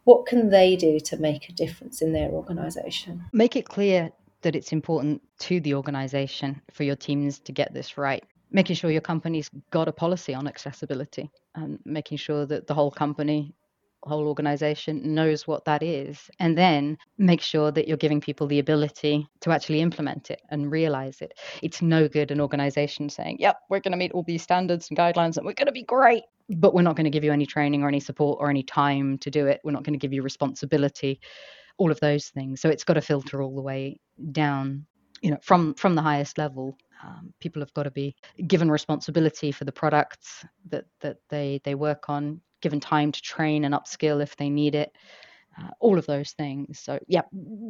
what 0.03 0.25
can 0.25 0.49
they 0.49 0.75
do 0.75 0.99
to 0.99 1.17
make 1.17 1.49
a 1.49 1.53
difference 1.53 2.01
in 2.01 2.13
their 2.13 2.29
organization? 2.29 3.23
Make 3.33 3.55
it 3.55 3.65
clear 3.65 4.11
that 4.41 4.55
it's 4.55 4.71
important 4.71 5.21
to 5.39 5.59
the 5.59 5.75
organization 5.75 6.61
for 6.71 6.83
your 6.83 6.95
teams 6.95 7.39
to 7.39 7.51
get 7.51 7.73
this 7.73 7.97
right. 7.97 8.23
Making 8.51 8.75
sure 8.75 8.91
your 8.91 9.01
company's 9.01 9.49
got 9.69 9.87
a 9.87 9.91
policy 9.91 10.33
on 10.33 10.47
accessibility 10.47 11.29
and 11.55 11.79
making 11.85 12.17
sure 12.17 12.45
that 12.47 12.67
the 12.67 12.73
whole 12.73 12.91
company 12.91 13.53
whole 14.03 14.27
organization 14.27 15.13
knows 15.13 15.47
what 15.47 15.65
that 15.65 15.83
is 15.83 16.29
and 16.39 16.57
then 16.57 16.97
make 17.17 17.41
sure 17.41 17.71
that 17.71 17.87
you're 17.87 17.97
giving 17.97 18.21
people 18.21 18.47
the 18.47 18.59
ability 18.59 19.27
to 19.41 19.51
actually 19.51 19.81
implement 19.81 20.31
it 20.31 20.41
and 20.49 20.71
realize 20.71 21.21
it. 21.21 21.37
It's 21.61 21.81
no 21.81 22.07
good 22.07 22.31
an 22.31 22.41
organization 22.41 23.09
saying 23.09 23.37
yep 23.39 23.57
we're 23.69 23.79
going 23.79 23.91
to 23.91 23.97
meet 23.97 24.11
all 24.11 24.23
these 24.23 24.43
standards 24.43 24.89
and 24.89 24.97
guidelines 24.97 25.37
and 25.37 25.45
we're 25.45 25.53
going 25.53 25.67
to 25.67 25.71
be 25.71 25.83
great. 25.83 26.23
But 26.49 26.73
we're 26.73 26.81
not 26.81 26.95
going 26.95 27.05
to 27.05 27.11
give 27.11 27.23
you 27.23 27.31
any 27.31 27.45
training 27.45 27.83
or 27.83 27.87
any 27.87 27.99
support 27.99 28.39
or 28.41 28.49
any 28.49 28.63
time 28.63 29.17
to 29.19 29.31
do 29.31 29.45
it. 29.45 29.61
We're 29.63 29.71
not 29.71 29.83
going 29.83 29.93
to 29.93 29.99
give 29.99 30.13
you 30.13 30.21
responsibility 30.21 31.19
all 31.77 31.91
of 31.91 31.99
those 31.99 32.27
things. 32.27 32.61
So 32.61 32.69
it's 32.69 32.83
got 32.83 32.95
to 32.95 33.01
filter 33.01 33.41
all 33.41 33.55
the 33.55 33.61
way 33.61 33.99
down 34.31 34.85
you 35.21 35.31
know 35.31 35.37
from 35.41 35.73
from 35.75 35.95
the 35.95 36.01
highest 36.01 36.37
level. 36.37 36.77
Um, 37.03 37.33
people 37.39 37.61
have 37.61 37.73
got 37.73 37.83
to 37.83 37.91
be 37.91 38.15
given 38.47 38.69
responsibility 38.69 39.51
for 39.51 39.65
the 39.65 39.71
products 39.71 40.45
that 40.69 40.85
that 40.99 41.17
they 41.29 41.61
they 41.63 41.75
work 41.75 42.09
on 42.09 42.41
given 42.61 42.79
time 42.79 43.11
to 43.11 43.21
train 43.21 43.65
and 43.65 43.73
upskill 43.73 44.21
if 44.21 44.35
they 44.37 44.49
need 44.49 44.75
it, 44.75 44.95
uh, 45.59 45.69
all 45.79 45.97
of 45.97 46.05
those 46.05 46.31
things. 46.31 46.79
So, 46.79 46.99
yeah, 47.07 47.23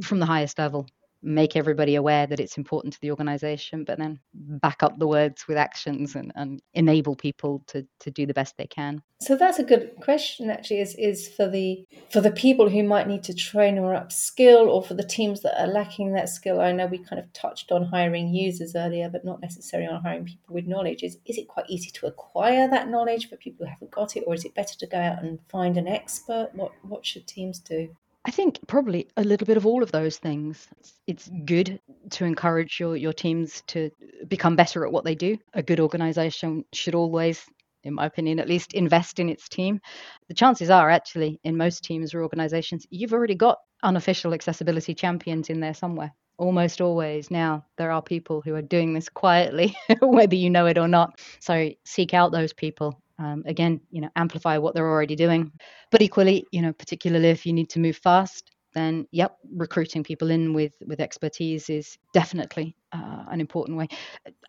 from 0.04 0.20
the 0.20 0.26
highest 0.26 0.58
level, 0.60 0.88
make 1.24 1.56
everybody 1.56 1.96
aware 1.96 2.26
that 2.26 2.40
it's 2.40 2.58
important 2.58 2.94
to 2.94 3.02
the 3.02 3.12
organization, 3.12 3.84
but 3.84 3.98
then 3.98 4.20
back 4.34 4.82
up 4.82 4.98
the 4.98 5.08
words 5.08 5.48
with 5.48 5.58
actions 5.58 6.16
and, 6.16 6.32
and 6.36 6.62
enable 6.74 7.16
people 7.16 7.64
to, 7.68 7.86
to 8.00 8.10
do 8.10 8.26
the 8.26 8.34
best 8.34 8.58
they 8.58 8.68
can. 8.68 9.02
So 9.22 9.36
that's 9.36 9.60
a 9.60 9.64
good 9.64 9.96
question 10.02 10.50
actually 10.50 10.80
is 10.80 10.96
is 10.96 11.28
for 11.28 11.48
the 11.48 11.86
for 12.10 12.22
the 12.22 12.32
people 12.32 12.70
who 12.70 12.82
might 12.82 13.08
need 13.08 13.22
to 13.24 13.36
train 13.36 13.78
or 13.78 13.94
upskill 13.94 14.68
or 14.68 14.82
for 14.82 14.96
the 14.96 15.04
teams 15.04 15.42
that 15.42 15.62
are 15.62 15.68
lacking 15.68 16.14
that 16.14 16.28
skill. 16.28 16.60
I 16.60 16.72
know 16.72 16.88
we 16.88 16.98
kind 16.98 17.20
of 17.20 17.32
touched 17.32 17.72
on 17.72 17.84
hiring 17.84 18.34
users 18.34 18.76
earlier, 18.76 19.10
but 19.10 19.24
not 19.24 19.40
necessarily 19.40 19.88
on 19.88 20.02
hiring 20.02 20.26
people 20.26 20.56
with 20.56 20.66
knowledge. 20.66 21.04
Is 21.04 21.20
is 21.26 21.38
it 21.38 21.48
quite 21.48 21.70
easy 21.70 21.92
to 21.92 22.08
acquire 22.08 22.68
that 22.68 22.90
knowledge 22.90 23.30
for 23.30 23.36
people 23.36 23.68
who 23.68 23.72
haven't 23.72 23.92
got 23.92 24.18
it, 24.18 24.24
or 24.26 24.34
is 24.34 24.44
it 24.44 24.56
better 24.56 24.76
to 24.76 24.88
go 24.88 24.98
out 24.98 25.22
and 25.22 25.38
find 25.50 25.78
an 25.78 25.88
expert? 25.88 26.50
What 26.54 26.72
what 26.82 27.06
should 27.06 27.28
teams 27.28 27.60
do? 27.60 27.96
I 28.24 28.32
think 28.32 28.60
probably 28.68 29.08
a 29.18 29.24
little 29.24 29.48
bit 29.48 29.58
of 29.58 29.66
all 29.66 29.82
of 29.82 29.92
those 29.92 30.18
things. 30.18 30.68
It's, 31.08 31.30
good 31.46 31.80
to 32.12 32.26
encourage 32.26 32.80
your, 32.80 32.96
your 32.96 33.14
teams 33.14 33.64
to 33.68 33.90
become 34.28 34.56
better 34.56 34.86
at 34.86 34.92
what 34.92 35.04
they 35.06 35.16
do. 35.16 35.38
A 35.54 35.64
good 35.64 35.80
organization 35.80 36.66
should 36.72 36.94
always, 36.94 37.44
in 37.84 37.96
my 37.96 38.06
opinion, 38.06 38.40
at 38.40 38.48
least 38.48 38.74
invest 38.74 39.20
in 39.20 39.30
its 39.30 39.50
team. 39.50 39.80
The 40.28 40.36
chances 40.36 40.70
are, 40.70 40.90
actually, 40.90 41.40
in 41.44 41.58
most 41.58 41.84
teams 41.84 42.14
or 42.14 42.22
organizations, 42.22 42.86
you've 42.92 43.14
already 43.14 43.36
got 43.36 43.58
unofficial 43.82 44.34
accessibility 44.34 44.94
champions 44.94 45.50
in 45.50 45.60
there 45.60 45.74
somewhere. 45.74 46.14
Almost 46.38 46.80
always 46.80 47.32
now, 47.32 47.66
there 47.78 47.92
are 47.92 48.02
people 48.02 48.42
who 48.42 48.54
are 48.54 48.62
doing 48.62 48.94
this 48.94 49.10
quietly, 49.10 49.76
whether 50.00 50.36
you 50.36 50.52
know 50.52 50.68
it 50.68 50.78
or 50.78 50.88
not. 50.88 51.20
So 51.40 51.72
seek 51.86 52.14
out 52.14 52.32
those 52.32 52.54
people 52.54 53.01
um, 53.22 53.44
again 53.46 53.80
you 53.92 54.02
know 54.02 54.10
amplify 54.16 54.58
what 54.58 54.74
they're 54.74 54.90
already 54.90 55.16
doing. 55.16 55.52
But 55.92 56.02
equally 56.02 56.46
you 56.52 56.62
know 56.62 56.74
particularly 56.74 57.30
if 57.30 57.46
you 57.46 57.54
need 57.54 57.70
to 57.72 57.80
move 57.80 57.98
fast 57.98 58.52
then 58.74 59.06
yep 59.12 59.38
recruiting 59.54 60.04
people 60.04 60.32
in 60.32 60.54
with 60.54 60.74
with 60.88 61.00
expertise 61.00 61.70
is 61.70 61.98
definitely 62.14 62.76
uh, 62.94 63.26
an 63.30 63.42
important 63.42 63.78
way 63.78 63.88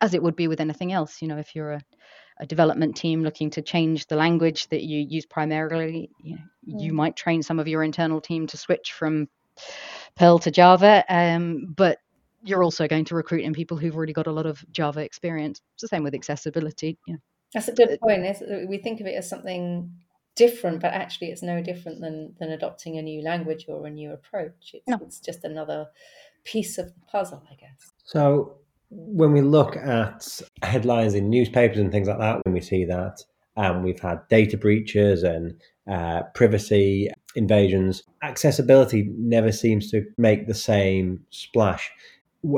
as 0.01 0.13
it 0.13 0.23
would 0.23 0.35
be 0.35 0.47
with 0.47 0.61
anything 0.61 0.91
else. 0.91 1.21
You 1.21 1.27
know 1.27 1.37
if 1.37 1.55
you're 1.55 1.73
a, 1.73 1.81
a 2.39 2.45
development 2.45 2.95
team 2.95 3.23
looking 3.23 3.49
to 3.51 3.61
change 3.61 4.07
the 4.07 4.15
language 4.15 4.67
that 4.69 4.83
you 4.83 5.05
use 5.07 5.25
primarily 5.25 6.09
you 6.23 6.35
know 6.35 6.41
mm. 6.75 6.81
you 6.81 6.93
might 6.93 7.15
train 7.15 7.43
some 7.43 7.59
of 7.59 7.67
your 7.67 7.83
internal 7.83 8.21
team 8.21 8.47
to 8.47 8.57
switch 8.57 8.93
from 8.93 9.27
perl 10.15 10.39
to 10.39 10.49
java 10.49 11.03
um, 11.09 11.73
but 11.77 11.99
you're 12.45 12.63
also 12.63 12.87
going 12.87 13.05
to 13.05 13.15
recruit 13.15 13.43
in 13.43 13.53
people 13.53 13.77
who've 13.77 13.95
already 13.95 14.11
got 14.13 14.27
a 14.27 14.31
lot 14.31 14.45
of 14.45 14.63
java 14.71 14.99
experience. 14.99 15.61
It's 15.75 15.83
the 15.83 15.87
same 15.87 16.03
with 16.03 16.15
accessibility 16.15 16.97
you 17.07 17.13
know 17.13 17.19
that's 17.53 17.67
a 17.67 17.73
good 17.73 17.99
point. 18.01 18.25
We 18.67 18.77
think 18.77 18.99
of 19.01 19.07
it 19.07 19.15
as 19.15 19.29
something 19.29 19.91
different, 20.35 20.81
but 20.81 20.93
actually, 20.93 21.27
it's 21.27 21.43
no 21.43 21.61
different 21.61 22.01
than 22.01 22.35
than 22.39 22.51
adopting 22.51 22.97
a 22.97 23.01
new 23.01 23.21
language 23.21 23.65
or 23.67 23.85
a 23.85 23.89
new 23.89 24.11
approach. 24.11 24.71
It's, 24.73 24.87
no. 24.87 24.99
it's 25.01 25.19
just 25.19 25.43
another 25.43 25.87
piece 26.43 26.77
of 26.77 26.87
the 26.87 27.01
puzzle, 27.11 27.43
I 27.51 27.55
guess. 27.55 27.91
So, 28.03 28.57
when 28.89 29.31
we 29.31 29.41
look 29.41 29.77
at 29.77 30.41
headlines 30.61 31.13
in 31.13 31.29
newspapers 31.29 31.77
and 31.77 31.91
things 31.91 32.07
like 32.07 32.19
that, 32.19 32.41
when 32.43 32.53
we 32.53 32.61
see 32.61 32.85
that, 32.85 33.21
um, 33.57 33.83
we've 33.83 33.99
had 33.99 34.27
data 34.29 34.57
breaches 34.57 35.23
and 35.23 35.53
uh, 35.89 36.23
privacy 36.33 37.09
invasions, 37.35 38.03
accessibility 38.21 39.09
never 39.17 39.51
seems 39.51 39.89
to 39.91 40.05
make 40.17 40.47
the 40.47 40.53
same 40.53 41.19
splash 41.29 41.91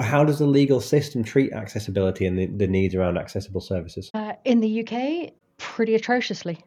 how 0.01 0.23
does 0.23 0.39
the 0.39 0.47
legal 0.47 0.81
system 0.81 1.23
treat 1.23 1.53
accessibility 1.53 2.25
and 2.25 2.37
the, 2.37 2.47
the 2.47 2.67
needs 2.67 2.95
around 2.95 3.17
accessible 3.17 3.61
services? 3.61 4.09
Uh, 4.13 4.33
in 4.43 4.59
the 4.59 4.87
UK, 4.87 5.33
pretty 5.57 5.95
atrociously. 5.95 6.63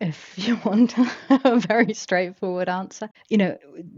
If 0.00 0.34
you 0.36 0.56
want 0.64 0.94
a 1.28 1.58
very 1.60 1.94
straightforward 1.94 2.68
answer, 2.68 3.10
you 3.28 3.38
know, 3.38 3.56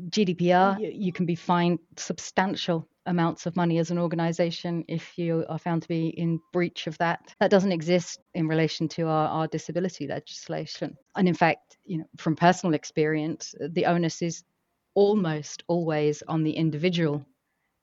GDPR, 0.08 0.80
you, 0.80 0.90
you 0.92 1.12
can 1.12 1.26
be 1.26 1.34
fined 1.34 1.78
substantial 1.96 2.88
amounts 3.06 3.46
of 3.46 3.56
money 3.56 3.78
as 3.78 3.90
an 3.90 3.98
organization 3.98 4.84
if 4.88 5.18
you 5.18 5.44
are 5.48 5.58
found 5.58 5.82
to 5.82 5.88
be 5.88 6.08
in 6.08 6.40
breach 6.52 6.86
of 6.86 6.96
that. 6.98 7.34
That 7.40 7.50
doesn't 7.50 7.72
exist 7.72 8.20
in 8.34 8.46
relation 8.46 8.88
to 8.90 9.08
our, 9.08 9.28
our 9.28 9.46
disability 9.48 10.06
legislation. 10.06 10.96
And 11.16 11.28
in 11.28 11.34
fact, 11.34 11.78
you 11.84 11.98
know, 11.98 12.04
from 12.16 12.36
personal 12.36 12.74
experience, 12.74 13.54
the 13.60 13.86
onus 13.86 14.22
is 14.22 14.44
almost 14.94 15.64
always 15.68 16.22
on 16.28 16.44
the 16.44 16.52
individual 16.52 17.24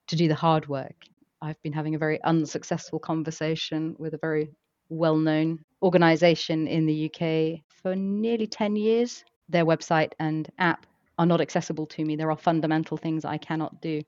to 0.09 0.15
do 0.15 0.27
the 0.27 0.35
hard 0.35 0.67
work. 0.67 0.95
I've 1.41 1.61
been 1.61 1.73
having 1.73 1.95
a 1.95 1.99
very 1.99 2.21
unsuccessful 2.23 2.99
conversation 2.99 3.95
with 3.97 4.13
a 4.13 4.17
very 4.17 4.49
well 4.89 5.15
known 5.15 5.59
organization 5.81 6.67
in 6.67 6.85
the 6.85 7.05
UK 7.05 7.61
for 7.69 7.95
nearly 7.95 8.47
10 8.47 8.75
years. 8.75 9.23
Their 9.47 9.65
website 9.65 10.11
and 10.19 10.49
app 10.57 10.85
are 11.17 11.25
not 11.25 11.41
accessible 11.41 11.85
to 11.87 12.03
me. 12.03 12.15
There 12.15 12.31
are 12.31 12.37
fundamental 12.37 12.97
things 12.97 13.23
I 13.23 13.37
cannot 13.37 13.81
do. 13.81 14.01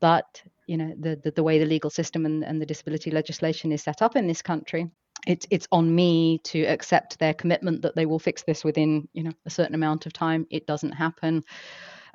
But 0.00 0.42
you 0.66 0.76
know 0.76 0.94
the, 0.98 1.20
the, 1.22 1.30
the 1.30 1.42
way 1.42 1.58
the 1.58 1.66
legal 1.66 1.90
system 1.90 2.26
and, 2.26 2.44
and 2.44 2.60
the 2.60 2.66
disability 2.66 3.10
legislation 3.10 3.72
is 3.72 3.82
set 3.82 4.02
up 4.02 4.16
in 4.16 4.26
this 4.26 4.42
country, 4.42 4.90
it's 5.26 5.46
it's 5.50 5.68
on 5.72 5.94
me 5.94 6.38
to 6.44 6.64
accept 6.64 7.18
their 7.18 7.34
commitment 7.34 7.82
that 7.82 7.94
they 7.94 8.06
will 8.06 8.18
fix 8.18 8.42
this 8.42 8.64
within 8.64 9.08
you 9.12 9.22
know 9.22 9.32
a 9.46 9.50
certain 9.50 9.74
amount 9.74 10.06
of 10.06 10.12
time. 10.12 10.46
It 10.50 10.66
doesn't 10.66 10.92
happen 10.92 11.42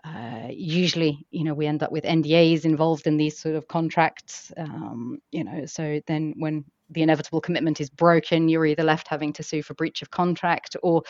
uh, 0.04 0.48
usually, 0.50 1.26
you 1.32 1.44
know, 1.44 1.54
we 1.54 1.66
end 1.68 1.84
up 1.84 1.92
with 1.92 2.04
NDAs 2.04 2.66
involved 2.66 3.08
in 3.08 3.18
these 3.18 3.38
sort 3.38 3.56
of 3.56 3.68
contracts. 3.68 4.52
Um, 4.58 5.20
you 5.32 5.44
know, 5.44 5.66
so 5.66 6.02
then 6.08 6.34
when 6.38 6.66
the 6.90 7.02
inevitable 7.02 7.42
commitment 7.42 7.80
is 7.82 7.90
broken, 7.90 8.50
you're 8.50 8.66
either 8.66 8.84
left 8.84 9.08
having 9.08 9.34
to 9.34 9.44
sue 9.44 9.62
for 9.62 9.74
breach 9.74 10.02
of 10.02 10.10
contract 10.12 10.76
or 10.82 11.04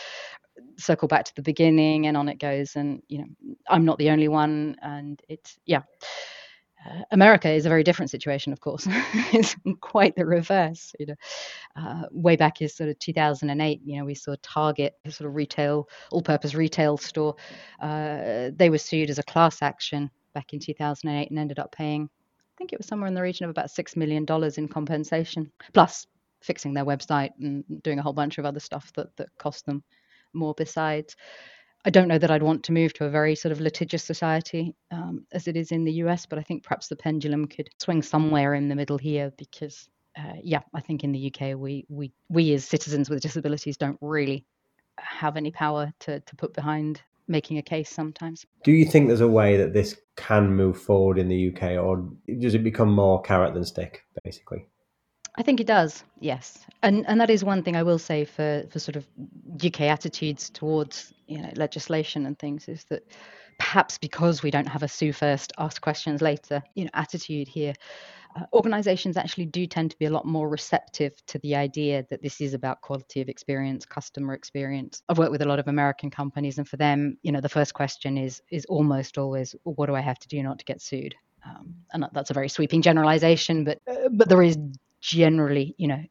circle 0.78 1.08
back 1.08 1.26
to 1.26 1.36
the 1.36 1.42
beginning, 1.42 2.08
and 2.08 2.18
on 2.18 2.30
it 2.30 2.40
goes. 2.40 2.76
And 2.76 3.02
you 3.08 3.20
know, 3.20 3.56
I'm 3.70 3.86
not 3.86 3.98
the 3.98 4.10
only 4.10 4.28
one, 4.28 4.76
and 4.82 5.22
it's 5.30 5.58
yeah. 5.66 5.84
Uh, 6.86 7.02
America 7.12 7.50
is 7.50 7.66
a 7.66 7.70
very 7.70 7.84
different 7.84 8.10
situation, 8.10 8.54
of 8.54 8.60
course. 8.62 8.88
it's 9.34 9.56
quite 9.82 10.16
the 10.16 10.26
reverse. 10.26 10.94
You 11.00 11.08
know, 11.08 11.16
uh, 11.76 12.04
way 12.12 12.36
back 12.36 12.62
in 12.62 12.70
sort 12.70 12.90
of 12.90 13.00
2008, 13.00 13.82
you 13.84 13.98
know, 13.98 14.06
we 14.06 14.16
saw 14.16 14.36
Target, 14.42 14.96
sort 15.10 15.28
of 15.28 15.36
retail, 15.36 15.90
all-purpose 16.12 16.56
retail 16.56 16.98
store. 16.98 17.36
Uh, 17.82 18.52
they 18.56 18.70
were 18.70 18.78
sued 18.78 19.10
as 19.10 19.20
a 19.20 19.24
class 19.24 19.62
action 19.62 20.10
back 20.34 20.54
in 20.54 20.60
2008 20.60 21.30
and 21.30 21.40
ended 21.40 21.60
up 21.60 21.72
paying, 21.72 22.10
I 22.14 22.56
think 22.58 22.74
it 22.74 22.80
was 22.80 22.88
somewhere 22.88 23.08
in 23.08 23.14
the 23.14 23.22
region 23.22 23.46
of 23.46 23.50
about 23.50 23.72
six 23.72 23.96
million 23.96 24.26
dollars 24.26 24.58
in 24.58 24.68
compensation, 24.68 25.52
plus 25.74 26.08
fixing 26.42 26.74
their 26.74 26.86
website 26.86 27.32
and 27.40 27.64
doing 27.84 28.00
a 28.00 28.02
whole 28.02 28.14
bunch 28.14 28.38
of 28.38 28.46
other 28.46 28.60
stuff 28.60 28.94
that 28.94 29.16
that 29.18 29.30
cost 29.38 29.66
them 29.66 29.84
more 30.34 30.54
besides. 30.56 31.16
I 31.86 31.90
don't 31.90 32.08
know 32.08 32.18
that 32.18 32.32
I'd 32.32 32.44
want 32.44 32.64
to 32.66 32.74
move 32.74 32.94
to 32.94 33.06
a 33.06 33.10
very 33.10 33.36
sort 33.36 33.52
of 33.52 33.62
litigious 33.62 34.04
society 34.04 34.76
um, 34.92 35.26
as 35.32 35.48
it 35.48 35.56
is 35.56 35.72
in 35.72 35.86
the 35.86 35.94
US, 35.94 36.26
but 36.26 36.38
I 36.38 36.44
think 36.44 36.64
perhaps 36.64 36.88
the 36.88 36.96
pendulum 36.96 37.48
could 37.48 37.70
swing 37.80 38.02
somewhere 38.02 38.54
in 38.54 38.68
the 38.68 38.76
middle 38.76 38.98
here 38.98 39.32
because, 39.38 39.88
uh, 40.18 40.34
yeah, 40.44 40.62
I 40.74 40.82
think 40.82 41.04
in 41.04 41.12
the 41.12 41.34
UK 41.34 41.58
we 41.58 41.86
we 41.90 42.12
we 42.28 42.54
as 42.54 42.66
citizens 42.66 43.10
with 43.10 43.22
disabilities 43.22 43.78
don't 43.78 43.98
really 44.02 44.46
have 44.98 45.38
any 45.38 45.52
power 45.52 45.94
to 46.00 46.20
to 46.20 46.36
put 46.36 46.54
behind 46.54 47.02
making 47.30 47.60
a 47.60 47.62
case 47.62 47.90
sometimes. 47.90 48.46
Do 48.64 48.72
you 48.72 48.86
think 48.86 49.08
there's 49.08 49.22
a 49.22 49.28
way 49.28 49.56
that 49.56 49.72
this 49.72 49.96
can 50.18 50.54
move 50.54 50.82
forward 50.82 51.18
in 51.18 51.30
the 51.30 51.54
UK, 51.54 51.78
or 51.82 52.10
does 52.40 52.56
it 52.56 52.64
become 52.64 52.92
more 52.92 53.22
carrot 53.22 53.54
than 53.54 53.64
stick, 53.64 54.04
basically? 54.24 54.68
I 55.40 55.42
think 55.42 55.62
it 55.62 55.68
does, 55.68 56.04
yes, 56.20 56.66
and 56.84 57.08
and 57.08 57.22
that 57.22 57.30
is 57.30 57.46
one 57.46 57.64
thing 57.64 57.78
I 57.78 57.84
will 57.84 57.98
say 57.98 58.26
for 58.26 58.66
for 58.70 58.78
sort 58.78 58.98
of 58.98 59.08
UK 59.64 59.82
attitudes 59.82 60.50
towards 60.50 61.14
you 61.28 61.42
know 61.42 61.50
legislation 61.56 62.26
and 62.26 62.38
things 62.38 62.68
is 62.68 62.84
that 62.90 63.04
perhaps 63.58 63.98
because 63.98 64.44
we 64.44 64.52
don't 64.52 64.68
have 64.68 64.84
a 64.84 64.88
sue 64.90 65.14
first, 65.14 65.54
ask 65.58 65.82
questions 65.82 66.22
later, 66.22 66.62
you 66.76 66.84
know, 66.84 66.90
attitude 66.94 67.48
here, 67.48 67.74
uh, 68.36 68.44
organizations 68.54 69.16
actually 69.16 69.46
do 69.46 69.66
tend 69.66 69.92
to 69.92 69.98
be 69.98 70.06
a 70.06 70.10
lot 70.10 70.26
more 70.26 70.50
receptive 70.50 71.14
to 71.28 71.40
the 71.40 71.56
idea 71.56 72.06
that 72.10 72.22
this 72.22 72.42
is 72.42 72.54
about 72.54 72.82
quality 72.82 73.22
of 73.22 73.30
experience, 73.30 73.86
customer 73.86 74.34
experience. 74.34 75.04
I've 75.08 75.18
worked 75.18 75.32
with 75.32 75.42
a 75.42 75.48
lot 75.48 75.60
of 75.60 75.70
American 75.70 76.10
companies, 76.10 76.58
and 76.58 76.68
for 76.68 76.76
them, 76.76 77.18
you 77.22 77.32
know, 77.32 77.40
the 77.40 77.48
first 77.48 77.74
question 77.74 78.18
is 78.18 78.42
is 78.52 78.66
almost 78.66 79.18
always, 79.18 79.56
what 79.64 79.86
do 79.86 79.96
I 79.96 80.02
have 80.02 80.20
to 80.20 80.28
do 80.28 80.44
not 80.44 80.60
to 80.60 80.66
get 80.66 80.82
sued? 80.82 81.16
Um, 81.46 81.76
and 81.94 82.06
that's 82.12 82.30
a 82.30 82.34
very 82.34 82.50
sweeping 82.50 82.82
generalization, 82.82 83.64
but 83.64 83.80
uh, 83.90 84.10
but 84.12 84.28
there 84.28 84.44
is 84.44 84.58
generally, 85.02 85.76
you 85.78 85.88
know, 85.88 86.04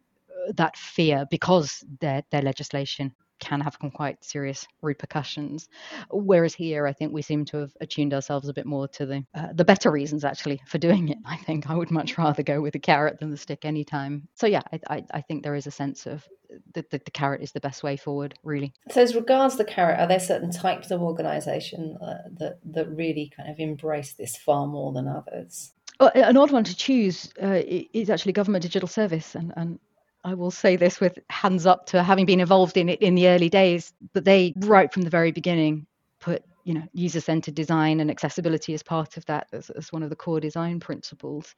that 0.55 0.77
fear 0.77 1.27
because 1.31 1.85
their 2.01 2.23
their 2.31 2.43
legislation 2.43 3.15
can 3.39 3.61
have 3.61 3.79
quite 3.95 4.23
serious 4.25 4.67
repercussions. 4.83 5.69
Whereas 6.11 6.55
here, 6.55 6.87
I 6.87 6.93
think 6.93 7.13
we 7.13 7.23
seem 7.23 7.45
to 7.47 7.59
have 7.59 7.73
attuned 7.81 8.13
ourselves 8.13 8.49
a 8.49 8.53
bit 8.53 8.67
more 8.67 8.89
to 8.89 9.07
the 9.07 9.25
uh, 9.35 9.49
the 9.55 9.65
better 9.65 9.91
reasons 9.91 10.25
actually 10.25 10.61
for 10.67 10.79
doing 10.79 11.09
it. 11.09 11.19
I 11.25 11.37
think 11.37 11.71
I 11.71 11.77
would 11.77 11.91
much 11.91 12.19
rather 12.19 12.43
go 12.43 12.61
with 12.61 12.73
the 12.73 12.79
carrot 12.79 13.21
than 13.21 13.31
the 13.31 13.37
stick 13.37 13.65
anytime. 13.65 14.29
So 14.35 14.47
yeah, 14.47 14.63
I, 14.73 14.81
I, 14.91 15.05
I 15.13 15.21
think 15.21 15.43
there 15.43 15.55
is 15.55 15.67
a 15.67 15.73
sense 15.73 16.07
of 16.07 16.27
that 16.75 16.91
the, 16.91 17.01
the, 17.05 17.11
carrot 17.11 17.43
is 17.43 17.53
the 17.53 17.61
best 17.61 17.83
way 17.83 17.97
forward, 17.97 18.35
really. 18.43 18.73
So, 18.91 19.03
as 19.03 19.15
regards 19.15 19.57
the 19.57 19.65
carrot, 19.65 20.01
are 20.01 20.07
there 20.07 20.21
certain 20.21 20.51
types 20.51 20.91
of 20.91 21.03
organisation 21.03 21.99
uh, 22.01 22.29
that 22.39 22.59
that 22.65 22.89
really 22.89 23.31
kind 23.37 23.51
of 23.51 23.59
embrace 23.59 24.15
this 24.15 24.37
far 24.37 24.67
more 24.67 24.93
than 24.93 25.07
others? 25.07 25.73
Well, 26.01 26.13
an 26.15 26.37
odd 26.37 26.53
one 26.53 26.65
to 26.65 26.77
choose 26.77 27.33
uh, 27.43 27.61
is 27.67 28.09
actually 28.09 28.33
government 28.33 28.63
digital 28.63 28.89
service, 28.89 29.35
and, 29.35 29.53
and 29.57 29.79
I 30.25 30.35
will 30.35 30.53
say 30.53 30.77
this 30.77 31.01
with 31.01 31.19
hands 31.29 31.67
up 31.67 31.87
to 31.87 32.03
having 32.03 32.25
been 32.25 32.41
involved 32.41 32.77
in 32.77 32.89
it 32.89 33.03
in 33.03 33.17
the 33.17 33.29
early 33.29 33.49
days, 33.49 33.93
but 34.13 34.25
they 34.25 34.53
right 34.59 34.93
from 34.93 35.03
the 35.03 35.11
very 35.11 35.33
beginning 35.33 35.87
put 36.21 36.43
you 36.65 36.75
know 36.75 36.83
user-centered 36.93 37.55
design 37.55 38.01
and 38.01 38.11
accessibility 38.11 38.75
as 38.75 38.83
part 38.83 39.17
of 39.17 39.25
that 39.27 39.49
as, 39.53 39.71
as 39.71 39.93
one 39.93 40.03
of 40.03 40.11
the 40.11 40.17
core 40.17 40.39
design 40.41 40.79
principles, 40.79 41.55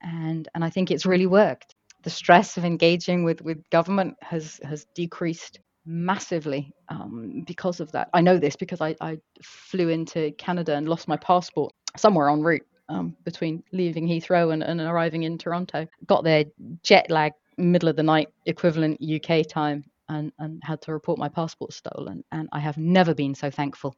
and 0.00 0.48
and 0.54 0.64
I 0.64 0.70
think 0.70 0.90
it's 0.90 1.04
really 1.04 1.26
worked. 1.26 1.74
The 2.04 2.10
stress 2.10 2.56
of 2.56 2.64
engaging 2.64 3.22
with 3.22 3.42
with 3.42 3.68
government 3.68 4.16
has 4.22 4.60
has 4.64 4.86
decreased 4.94 5.60
massively 5.84 6.72
um, 6.88 7.44
because 7.46 7.80
of 7.80 7.92
that. 7.92 8.08
I 8.14 8.22
know 8.22 8.38
this 8.38 8.56
because 8.56 8.80
I, 8.80 8.96
I 9.02 9.18
flew 9.42 9.90
into 9.90 10.30
Canada 10.38 10.74
and 10.74 10.88
lost 10.88 11.06
my 11.06 11.18
passport 11.18 11.74
somewhere 11.96 12.30
en 12.30 12.40
route 12.40 12.66
um, 12.88 13.16
between 13.24 13.62
leaving 13.72 14.06
Heathrow 14.06 14.52
and, 14.52 14.62
and 14.62 14.80
arriving 14.80 15.22
in 15.24 15.38
Toronto. 15.38 15.86
Got 16.06 16.24
there 16.24 16.44
jet 16.82 17.10
lag 17.10 17.32
middle 17.56 17.88
of 17.88 17.96
the 17.96 18.02
night 18.02 18.28
equivalent 18.46 19.00
UK 19.00 19.46
time 19.48 19.84
and, 20.08 20.32
and 20.38 20.60
had 20.64 20.82
to 20.82 20.92
report 20.92 21.18
my 21.18 21.28
passport 21.28 21.72
stolen. 21.72 22.24
And 22.32 22.48
I 22.52 22.60
have 22.60 22.76
never 22.76 23.14
been 23.14 23.34
so 23.34 23.50
thankful 23.50 23.96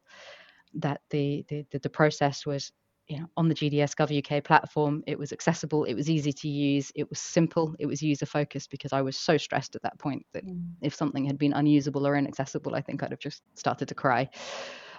that 0.75 1.01
the, 1.09 1.45
the, 1.49 1.65
the 1.79 1.89
process 1.89 2.45
was 2.45 2.71
you 3.07 3.19
know 3.19 3.27
on 3.37 3.47
the 3.47 3.55
GDS 3.55 3.95
Gov 3.95 4.11
UK 4.17 4.43
platform. 4.43 5.03
It 5.07 5.17
was 5.17 5.31
accessible, 5.31 5.85
it 5.85 5.93
was 5.93 6.09
easy 6.09 6.33
to 6.33 6.47
use, 6.47 6.91
it 6.95 7.09
was 7.09 7.19
simple, 7.19 7.73
it 7.79 7.85
was 7.85 8.01
user 8.01 8.25
focused 8.25 8.69
because 8.69 8.93
I 8.93 9.01
was 9.01 9.17
so 9.17 9.37
stressed 9.37 9.75
at 9.75 9.81
that 9.83 9.97
point 9.97 10.25
that 10.33 10.45
mm. 10.45 10.61
if 10.81 10.93
something 10.93 11.25
had 11.25 11.37
been 11.37 11.53
unusable 11.53 12.05
or 12.05 12.15
inaccessible, 12.15 12.75
I 12.75 12.81
think 12.81 13.01
I'd 13.01 13.11
have 13.11 13.19
just 13.19 13.43
started 13.55 13.87
to 13.87 13.95
cry. 13.95 14.29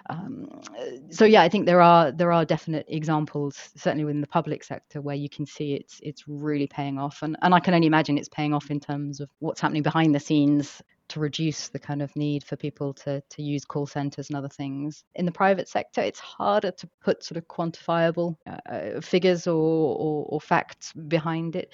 Um, 0.09 0.61
so 1.09 1.25
yeah, 1.25 1.41
I 1.41 1.49
think 1.49 1.65
there 1.65 1.81
are 1.81 2.11
there 2.11 2.31
are 2.31 2.45
definite 2.45 2.85
examples, 2.87 3.69
certainly 3.75 4.05
within 4.05 4.21
the 4.21 4.27
public 4.27 4.63
sector, 4.63 5.01
where 5.01 5.15
you 5.15 5.29
can 5.29 5.45
see 5.45 5.73
it's 5.73 5.99
it's 6.03 6.23
really 6.27 6.67
paying 6.67 6.97
off, 6.97 7.21
and 7.21 7.37
and 7.41 7.53
I 7.53 7.59
can 7.59 7.73
only 7.73 7.87
imagine 7.87 8.17
it's 8.17 8.29
paying 8.29 8.53
off 8.53 8.71
in 8.71 8.79
terms 8.79 9.19
of 9.19 9.29
what's 9.39 9.61
happening 9.61 9.83
behind 9.83 10.15
the 10.15 10.19
scenes 10.19 10.81
to 11.09 11.19
reduce 11.19 11.67
the 11.67 11.79
kind 11.79 12.01
of 12.01 12.15
need 12.15 12.43
for 12.43 12.55
people 12.55 12.93
to 12.93 13.21
to 13.29 13.43
use 13.43 13.65
call 13.65 13.85
centers 13.85 14.29
and 14.29 14.37
other 14.37 14.49
things. 14.49 15.03
In 15.15 15.25
the 15.25 15.31
private 15.31 15.67
sector, 15.67 16.01
it's 16.01 16.19
harder 16.19 16.71
to 16.71 16.89
put 17.01 17.23
sort 17.23 17.37
of 17.37 17.47
quantifiable 17.47 18.35
uh, 18.47 19.01
figures 19.01 19.47
or, 19.47 19.53
or, 19.53 20.25
or 20.29 20.41
facts 20.41 20.93
behind 20.93 21.55
it. 21.55 21.73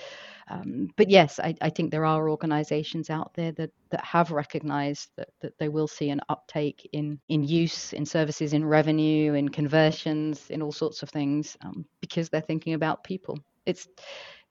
Um, 0.49 0.89
but 0.95 1.09
yes, 1.09 1.39
I, 1.39 1.55
I, 1.61 1.69
think 1.69 1.89
there 1.89 2.05
are 2.05 2.29
organisations 2.29 3.09
out 3.09 3.33
there 3.33 3.51
that 3.53 3.71
that 3.89 4.05
have 4.05 4.31
recognised 4.31 5.09
that 5.17 5.29
that 5.41 5.57
they 5.57 5.69
will 5.69 5.87
see 5.87 6.09
an 6.09 6.21
uptake 6.29 6.87
in 6.93 7.19
in 7.29 7.43
use, 7.43 7.93
in 7.93 8.05
services, 8.05 8.53
in 8.53 8.63
revenue, 8.63 9.33
in 9.33 9.49
conversions, 9.49 10.49
in 10.49 10.61
all 10.61 10.71
sorts 10.71 11.03
of 11.03 11.09
things 11.09 11.57
um, 11.61 11.85
because 11.99 12.29
they're 12.29 12.41
thinking 12.41 12.73
about 12.73 13.03
people. 13.03 13.39
It's 13.65 13.87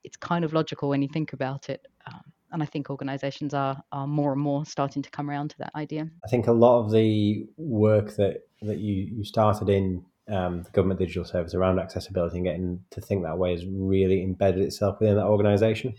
it's 0.02 0.16
kind 0.16 0.44
of 0.44 0.52
logical 0.52 0.88
when 0.88 1.02
you 1.02 1.08
think 1.08 1.32
about 1.32 1.70
it. 1.70 1.86
Um, 2.06 2.33
and 2.54 2.62
I 2.62 2.66
think 2.66 2.88
organisations 2.88 3.52
are 3.52 3.82
are 3.92 4.06
more 4.06 4.32
and 4.32 4.40
more 4.40 4.64
starting 4.64 5.02
to 5.02 5.10
come 5.10 5.28
around 5.28 5.50
to 5.50 5.58
that 5.58 5.72
idea. 5.74 6.08
I 6.24 6.28
think 6.28 6.46
a 6.46 6.52
lot 6.52 6.82
of 6.82 6.92
the 6.92 7.46
work 7.58 8.16
that 8.16 8.44
that 8.62 8.78
you 8.78 8.94
you 9.12 9.24
started 9.24 9.68
in 9.68 10.04
um, 10.32 10.62
the 10.62 10.70
government 10.70 11.00
digital 11.00 11.24
service 11.24 11.54
around 11.54 11.78
accessibility 11.78 12.38
and 12.38 12.46
getting 12.46 12.80
to 12.92 13.00
think 13.02 13.24
that 13.24 13.36
way 13.36 13.52
has 13.52 13.66
really 13.66 14.22
embedded 14.22 14.62
itself 14.62 15.00
within 15.00 15.16
that 15.16 15.26
organisation. 15.26 15.92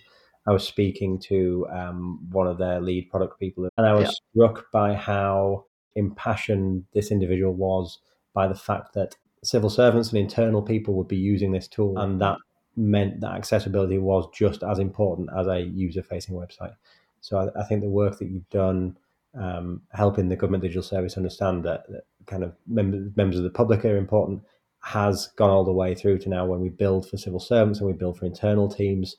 I 0.48 0.52
was 0.52 0.66
speaking 0.66 1.20
to 1.22 1.68
um, 1.72 2.20
one 2.32 2.48
of 2.48 2.58
their 2.58 2.80
lead 2.80 3.10
product 3.10 3.40
people, 3.40 3.68
and 3.78 3.86
I 3.86 3.94
was 3.94 4.08
yeah. 4.08 4.14
struck 4.32 4.72
by 4.72 4.94
how 4.94 5.66
impassioned 5.96 6.86
this 6.94 7.12
individual 7.12 7.54
was 7.54 8.00
by 8.34 8.48
the 8.48 8.56
fact 8.56 8.94
that 8.94 9.16
civil 9.44 9.70
servants 9.70 10.10
and 10.10 10.20
internal 10.20 10.62
people 10.62 10.94
would 10.96 11.08
be 11.08 11.18
using 11.18 11.52
this 11.52 11.68
tool, 11.68 11.98
and 11.98 12.22
that 12.22 12.38
meant 12.76 13.22
that 13.22 13.32
accessibility 13.32 13.98
was 13.98 14.28
just 14.34 14.64
as 14.64 14.80
important 14.80 15.30
as 15.38 15.48
a 15.48 15.62
user 15.62 16.04
facing 16.04 16.36
website. 16.36 16.76
So 17.22 17.38
I, 17.38 17.62
I, 17.62 17.64
think 17.64 17.82
the 17.82 17.90
work 17.90 18.20
that 18.20 18.30
you've 18.30 18.50
done 18.50 18.98
um, 19.34 19.82
helping 19.92 20.30
the 20.30 20.36
government 20.36 20.64
digital 20.64 20.84
service 20.84 21.18
understand 21.18 21.64
that, 21.66 21.84
that 21.90 22.04
kind 22.26 22.44
of 22.44 22.54
members, 22.68 23.12
members 23.16 23.38
of 23.38 23.44
the 23.44 23.50
public 23.50 23.84
are 23.86 23.98
important 23.98 24.42
has 24.82 25.28
gone 25.36 25.50
all 25.50 25.64
the 25.64 25.72
way 25.72 25.96
through 25.96 26.20
to 26.20 26.30
now 26.30 26.46
when 26.46 26.60
we 26.60 26.70
build 26.70 27.10
for 27.10 27.18
civil 27.18 27.40
servants 27.40 27.80
and 27.80 27.88
we 27.88 27.94
build 27.94 28.18
for 28.18 28.26
internal 28.26 28.70
teams 28.70 29.16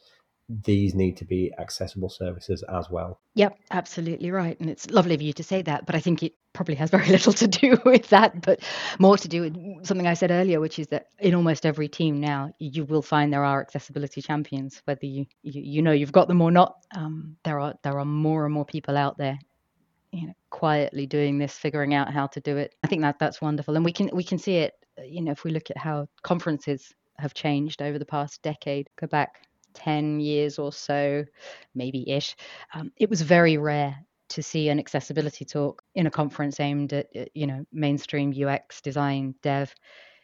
these 0.48 0.94
need 0.94 1.16
to 1.16 1.24
be 1.24 1.52
accessible 1.58 2.08
services 2.08 2.62
as 2.72 2.88
well. 2.88 3.20
Yep, 3.34 3.58
absolutely 3.70 4.30
right. 4.30 4.58
And 4.60 4.70
it's 4.70 4.88
lovely 4.90 5.14
of 5.14 5.22
you 5.22 5.32
to 5.32 5.42
say 5.42 5.62
that, 5.62 5.86
but 5.86 5.94
I 5.94 6.00
think 6.00 6.22
it 6.22 6.34
probably 6.52 6.76
has 6.76 6.90
very 6.90 7.06
little 7.10 7.32
to 7.32 7.48
do 7.48 7.80
with 7.84 8.08
that, 8.10 8.40
but 8.42 8.60
more 8.98 9.16
to 9.18 9.28
do 9.28 9.42
with 9.42 9.86
something 9.86 10.06
I 10.06 10.14
said 10.14 10.30
earlier, 10.30 10.60
which 10.60 10.78
is 10.78 10.86
that 10.88 11.06
in 11.18 11.34
almost 11.34 11.66
every 11.66 11.88
team 11.88 12.20
now, 12.20 12.52
you 12.58 12.84
will 12.84 13.02
find 13.02 13.32
there 13.32 13.44
are 13.44 13.60
accessibility 13.60 14.22
champions, 14.22 14.82
whether 14.84 15.06
you 15.06 15.26
you, 15.42 15.62
you 15.62 15.82
know 15.82 15.92
you've 15.92 16.12
got 16.12 16.28
them 16.28 16.40
or 16.40 16.50
not. 16.50 16.76
Um, 16.94 17.36
there 17.44 17.58
are 17.58 17.74
there 17.82 17.98
are 17.98 18.04
more 18.04 18.44
and 18.44 18.54
more 18.54 18.64
people 18.64 18.96
out 18.96 19.18
there 19.18 19.38
you 20.12 20.28
know 20.28 20.32
quietly 20.50 21.04
doing 21.04 21.36
this 21.36 21.58
figuring 21.58 21.92
out 21.92 22.12
how 22.12 22.28
to 22.28 22.40
do 22.40 22.56
it 22.56 22.76
i 22.84 22.86
think 22.86 23.02
that 23.02 23.18
that's 23.18 23.42
wonderful 23.42 23.74
and 23.74 23.84
we 23.84 23.92
can 23.92 24.08
we 24.12 24.22
can 24.22 24.38
see 24.38 24.56
it 24.56 24.72
you 25.04 25.20
know 25.20 25.32
if 25.32 25.42
we 25.42 25.50
look 25.50 25.68
at 25.68 25.76
how 25.76 26.06
conferences 26.22 26.94
have 27.18 27.34
changed 27.34 27.82
over 27.82 27.98
the 27.98 28.06
past 28.06 28.40
decade 28.42 28.88
go 28.96 29.06
back 29.08 29.45
10 29.76 30.20
years 30.20 30.58
or 30.58 30.72
so, 30.72 31.24
maybe 31.74 32.10
ish, 32.10 32.34
um, 32.74 32.90
it 32.96 33.08
was 33.08 33.22
very 33.22 33.56
rare 33.58 33.96
to 34.28 34.42
see 34.42 34.68
an 34.68 34.78
accessibility 34.78 35.44
talk 35.44 35.82
in 35.94 36.06
a 36.06 36.10
conference 36.10 36.58
aimed 36.58 36.92
at, 36.92 37.06
you 37.34 37.46
know, 37.46 37.64
mainstream 37.72 38.34
UX 38.36 38.80
design, 38.80 39.34
dev. 39.42 39.72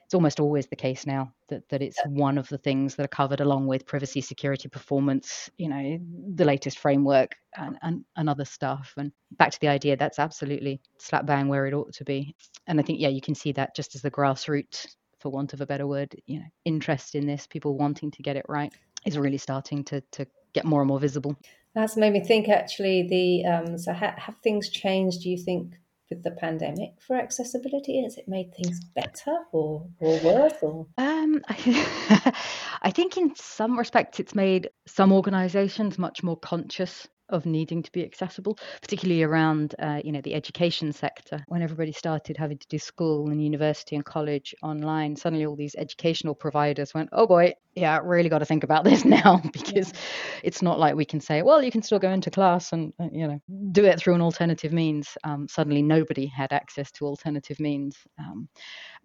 It's 0.04 0.14
almost 0.14 0.40
always 0.40 0.66
the 0.66 0.76
case 0.76 1.06
now 1.06 1.32
that, 1.48 1.68
that 1.68 1.80
it's 1.80 1.98
one 2.06 2.36
of 2.36 2.48
the 2.48 2.58
things 2.58 2.96
that 2.96 3.04
are 3.04 3.08
covered 3.08 3.40
along 3.40 3.66
with 3.66 3.86
privacy, 3.86 4.20
security, 4.20 4.68
performance, 4.68 5.48
you 5.56 5.68
know, 5.68 5.98
the 6.34 6.44
latest 6.44 6.78
framework 6.78 7.36
and, 7.56 7.78
and, 7.82 8.04
and 8.16 8.28
other 8.28 8.44
stuff. 8.44 8.92
And 8.98 9.12
back 9.38 9.52
to 9.52 9.60
the 9.60 9.68
idea, 9.68 9.96
that's 9.96 10.18
absolutely 10.18 10.80
slap 10.98 11.24
bang 11.24 11.48
where 11.48 11.66
it 11.66 11.74
ought 11.74 11.94
to 11.94 12.04
be. 12.04 12.34
And 12.66 12.80
I 12.80 12.82
think, 12.82 13.00
yeah, 13.00 13.08
you 13.08 13.20
can 13.20 13.34
see 13.34 13.52
that 13.52 13.76
just 13.76 13.94
as 13.94 14.02
the 14.02 14.10
grassroots 14.10 14.86
for 15.18 15.30
want 15.30 15.52
of 15.52 15.60
a 15.60 15.66
better 15.66 15.86
word, 15.86 16.14
you 16.26 16.40
know, 16.40 16.46
interest 16.64 17.14
in 17.14 17.26
this, 17.26 17.46
people 17.46 17.78
wanting 17.78 18.10
to 18.10 18.22
get 18.22 18.36
it 18.36 18.44
right 18.48 18.72
is 19.04 19.18
really 19.18 19.38
starting 19.38 19.84
to 19.84 20.00
to 20.12 20.26
get 20.52 20.64
more 20.64 20.80
and 20.80 20.88
more 20.88 21.00
visible. 21.00 21.36
That's 21.74 21.96
made 21.96 22.12
me 22.12 22.20
think. 22.20 22.48
Actually, 22.48 23.08
the 23.08 23.44
um, 23.50 23.78
so 23.78 23.92
ha- 23.92 24.14
have 24.16 24.36
things 24.42 24.68
changed? 24.68 25.22
Do 25.22 25.30
you 25.30 25.38
think 25.38 25.74
with 26.10 26.22
the 26.22 26.30
pandemic 26.32 26.92
for 27.00 27.16
accessibility? 27.16 28.02
Has 28.02 28.18
it 28.18 28.28
made 28.28 28.54
things 28.54 28.80
better 28.94 29.38
or 29.52 29.86
or 29.98 30.18
worse? 30.20 30.54
Or 30.62 30.86
um, 30.98 31.42
I, 31.48 32.34
I 32.82 32.90
think 32.90 33.16
in 33.16 33.34
some 33.34 33.78
respects 33.78 34.20
it's 34.20 34.34
made 34.34 34.70
some 34.86 35.12
organisations 35.12 35.98
much 35.98 36.22
more 36.22 36.36
conscious 36.36 37.08
of 37.28 37.46
needing 37.46 37.82
to 37.82 37.92
be 37.92 38.04
accessible, 38.04 38.58
particularly 38.80 39.22
around 39.22 39.74
uh, 39.78 40.00
you 40.04 40.12
know 40.12 40.20
the 40.20 40.34
education 40.34 40.92
sector. 40.92 41.44
When 41.48 41.62
everybody 41.62 41.92
started 41.92 42.36
having 42.36 42.58
to 42.58 42.68
do 42.68 42.78
school 42.78 43.30
and 43.30 43.42
university 43.42 43.96
and 43.96 44.04
college 44.04 44.54
online, 44.62 45.16
suddenly 45.16 45.46
all 45.46 45.56
these 45.56 45.74
educational 45.76 46.34
providers 46.34 46.94
went, 46.94 47.08
"Oh 47.12 47.26
boy, 47.26 47.54
yeah, 47.74 48.00
really 48.02 48.28
got 48.28 48.38
to 48.38 48.44
think 48.44 48.64
about 48.64 48.84
this 48.90 49.04
now 49.04 49.40
because 49.52 49.92
yeah. 49.92 50.00
it's 50.42 50.62
not 50.62 50.78
like 50.78 50.94
we 50.94 51.04
can 51.04 51.20
say, 51.20 51.42
well, 51.42 51.62
you 51.62 51.70
can 51.70 51.82
still 51.82 51.98
go 51.98 52.10
into 52.10 52.30
class 52.30 52.72
and 52.72 52.92
uh, 53.00 53.08
you 53.12 53.26
know 53.26 53.40
do 53.72 53.84
it 53.84 53.98
through 53.98 54.14
an 54.14 54.22
alternative 54.22 54.72
means." 54.72 55.16
Um, 55.24 55.48
suddenly, 55.48 55.82
nobody 55.82 56.26
had 56.26 56.52
access 56.52 56.90
to 56.92 57.06
alternative 57.06 57.60
means, 57.60 57.96
um, 58.18 58.48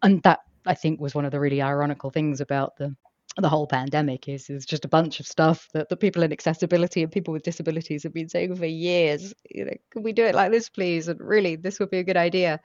and 0.03 0.21
that 0.23 0.39
I 0.65 0.73
think 0.75 0.99
was 0.99 1.15
one 1.15 1.25
of 1.25 1.31
the 1.31 1.39
really 1.39 1.61
ironical 1.61 2.09
things 2.09 2.41
about 2.41 2.75
the 2.77 2.95
the 3.43 3.49
whole 3.49 3.67
pandemic 3.67 4.27
is 4.27 4.49
is 4.49 4.65
just 4.65 4.85
a 4.85 4.87
bunch 4.87 5.19
of 5.19 5.27
stuff 5.27 5.67
that 5.73 5.89
the 5.89 5.97
people 5.97 6.23
in 6.23 6.31
accessibility 6.31 7.03
and 7.03 7.11
people 7.11 7.33
with 7.33 7.43
disabilities 7.43 8.03
have 8.03 8.13
been 8.13 8.29
saying 8.29 8.55
for 8.55 8.65
years. 8.65 9.33
You 9.49 9.65
know, 9.65 9.73
can 9.91 10.03
we 10.03 10.13
do 10.13 10.25
it 10.25 10.35
like 10.35 10.51
this, 10.51 10.69
please? 10.69 11.07
And 11.07 11.19
really, 11.21 11.55
this 11.55 11.79
would 11.79 11.89
be 11.89 11.99
a 11.99 12.03
good 12.03 12.17
idea. 12.17 12.59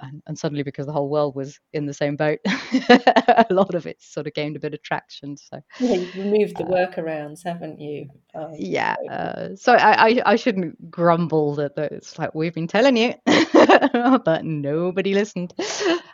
And, 0.00 0.22
and 0.28 0.38
suddenly, 0.38 0.62
because 0.62 0.86
the 0.86 0.92
whole 0.92 1.08
world 1.08 1.34
was 1.34 1.58
in 1.72 1.86
the 1.86 1.92
same 1.92 2.14
boat, 2.14 2.38
a 2.46 3.46
lot 3.50 3.74
of 3.74 3.86
it 3.86 4.00
sort 4.00 4.28
of 4.28 4.34
gained 4.34 4.54
a 4.54 4.60
bit 4.60 4.72
of 4.72 4.82
traction. 4.82 5.36
So 5.36 5.60
yeah, 5.80 5.96
you've 5.96 6.14
removed 6.14 6.56
the 6.56 6.64
uh, 6.64 6.68
workarounds, 6.68 7.40
haven't 7.44 7.80
you? 7.80 8.08
Um, 8.32 8.52
yeah. 8.56 8.94
Uh, 9.10 9.56
so 9.56 9.74
I, 9.74 10.08
I, 10.08 10.22
I 10.24 10.36
shouldn't 10.36 10.90
grumble 10.90 11.56
that, 11.56 11.74
that 11.74 11.90
it's 11.90 12.16
like 12.16 12.32
we've 12.32 12.54
been 12.54 12.68
telling 12.68 12.96
you, 12.96 13.14
but 13.52 14.44
nobody 14.44 15.14
listened. 15.14 15.52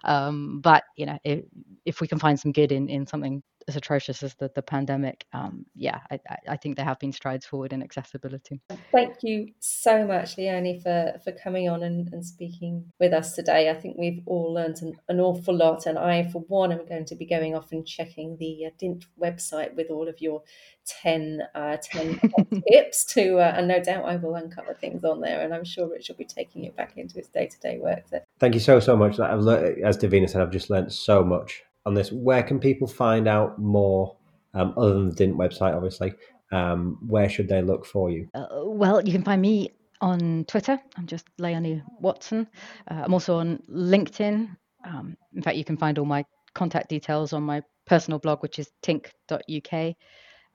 Um, 0.03 0.61
but 0.63 0.85
you 0.97 1.05
know, 1.05 1.19
if, 1.23 1.45
if 1.85 2.01
we 2.01 2.09
can 2.09 2.19
find 2.19 2.41
some 2.41 2.53
good 2.53 2.73
in 2.73 2.89
in 2.89 3.07
something 3.07 3.43
as 3.69 3.77
atrocious 3.77 4.23
as 4.23 4.35
the, 4.35 4.51
the 4.55 4.63
pandemic, 4.63 5.27
um, 5.33 5.65
yeah, 5.75 6.01
I, 6.11 6.19
I 6.49 6.57
think 6.57 6.77
there 6.77 6.85
have 6.85 6.99
been 6.99 7.13
strides 7.13 7.47
forward 7.47 7.73
in 7.73 7.83
accessibility. 7.83 8.61
Thank 8.93 9.17
you 9.23 9.53
so 9.61 10.07
much, 10.07 10.37
Leonie, 10.37 10.81
for, 10.81 11.15
for 11.23 11.33
coming 11.33 11.69
on 11.69 11.83
and, 11.83 12.13
and 12.13 12.25
speaking 12.25 12.93
with 13.01 13.13
us 13.13 13.35
today. 13.35 13.71
I 13.71 13.75
think 13.75 13.97
we've 13.99 14.23
all 14.27 14.53
learned 14.53 14.83
an, 14.83 14.95
an 15.09 15.21
awful 15.21 15.57
lot, 15.57 15.87
and 15.87 15.99
I, 15.99 16.29
for 16.29 16.41
one, 16.49 16.73
am 16.73 16.87
going 16.87 17.05
to 17.07 17.15
be 17.15 17.27
going 17.27 17.55
off 17.55 17.73
and 17.73 17.87
checking 17.87 18.37
the 18.39 18.67
uh, 18.67 18.71
DINT 18.79 19.07
website 19.21 19.75
with 19.75 19.91
all 19.91 20.09
of 20.09 20.21
your 20.21 20.43
10, 20.87 21.43
uh, 21.55 21.77
10 21.83 22.21
tips 22.71 23.05
to, 23.07 23.39
uh, 23.39 23.55
and 23.57 23.69
no 23.69 23.83
doubt 23.83 24.05
I 24.05 24.17
will 24.17 24.35
uncover 24.35 24.75
things 24.75 25.05
on 25.05 25.21
there, 25.21 25.41
and 25.43 25.55
I'm 25.55 25.65
sure 25.65 25.89
Rich 25.89 26.09
will 26.09 26.17
be 26.17 26.25
taking 26.25 26.65
it 26.65 26.77
back 26.77 26.97
into 26.97 27.17
his 27.17 27.29
day 27.29 27.47
to 27.47 27.61
day 27.61 27.79
work. 27.79 28.05
So. 28.09 28.21
Thank 28.39 28.55
you 28.55 28.61
so, 28.61 28.81
so 28.81 28.97
much. 28.97 29.19
As 29.19 29.99
Davina 29.99 30.29
said, 30.29 30.43
I've 30.43 30.51
just 30.51 30.71
learned 30.71 30.93
so 30.93 31.25
much 31.25 31.63
on 31.87 31.95
this. 31.95 32.11
Where 32.13 32.43
can 32.43 32.59
people 32.59 32.87
find 32.87 33.29
out 33.29 33.59
more, 33.59 34.17
um, 34.55 34.75
other 34.77 34.95
than 34.95 35.09
the 35.11 35.15
DINT 35.15 35.37
website, 35.37 35.75
obviously? 35.75 36.15
Um, 36.53 36.99
where 37.07 37.29
should 37.29 37.49
they 37.49 37.63
look 37.63 37.85
for 37.85 38.11
you? 38.11 38.29
Uh, 38.35 38.47
well, 38.65 39.03
you 39.03 39.13
can 39.13 39.23
find 39.23 39.43
me 39.43 39.71
on 40.01 40.45
Twitter. 40.47 40.79
I'm 40.97 41.07
just 41.07 41.27
Leonie 41.39 41.83
Watson. 42.01 42.47
Uh, 42.91 43.03
I'm 43.05 43.13
also 43.13 43.39
on 43.39 43.63
LinkedIn. 43.71 44.57
Um, 44.85 45.17
in 45.35 45.43
fact, 45.43 45.57
you 45.57 45.65
can 45.65 45.77
find 45.77 45.99
all 45.99 46.05
my 46.05 46.25
contact 46.55 46.89
details 46.89 47.33
on 47.33 47.43
my 47.43 47.63
personal 47.87 48.19
blog, 48.19 48.43
which 48.43 48.59
is 48.59 48.71
tink.uk. 48.83 49.97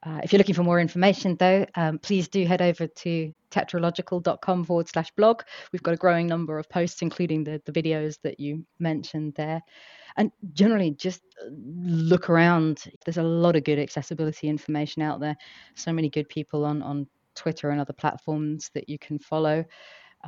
Uh, 0.02 0.18
if 0.22 0.32
you're 0.32 0.38
looking 0.38 0.54
for 0.54 0.62
more 0.62 0.80
information, 0.80 1.36
though, 1.38 1.66
um, 1.74 1.98
please 1.98 2.28
do 2.28 2.46
head 2.46 2.62
over 2.62 2.86
to 2.86 3.32
tetralogical.com 3.50 4.64
forward 4.64 4.88
slash 4.88 5.10
blog. 5.16 5.42
We've 5.72 5.82
got 5.82 5.94
a 5.94 5.98
growing 5.98 6.26
number 6.26 6.58
of 6.58 6.68
posts, 6.70 7.02
including 7.02 7.44
the, 7.44 7.60
the 7.66 7.72
videos 7.72 8.16
that 8.22 8.40
you 8.40 8.64
mentioned 8.78 9.34
there. 9.36 9.60
And 10.16 10.30
generally, 10.52 10.92
just 10.92 11.22
uh, 11.40 11.50
look 11.52 12.30
around. 12.30 12.84
There's 13.04 13.18
a 13.18 13.22
lot 13.22 13.56
of 13.56 13.64
good 13.64 13.78
accessibility 13.78 14.48
information 14.48 15.02
out 15.02 15.20
there. 15.20 15.36
So 15.74 15.92
many 15.92 16.08
good 16.08 16.28
people 16.28 16.64
on, 16.64 16.82
on 16.82 17.06
Twitter 17.34 17.70
and 17.70 17.80
other 17.80 17.92
platforms 17.92 18.70
that 18.74 18.88
you 18.88 18.98
can 18.98 19.18
follow. 19.18 19.64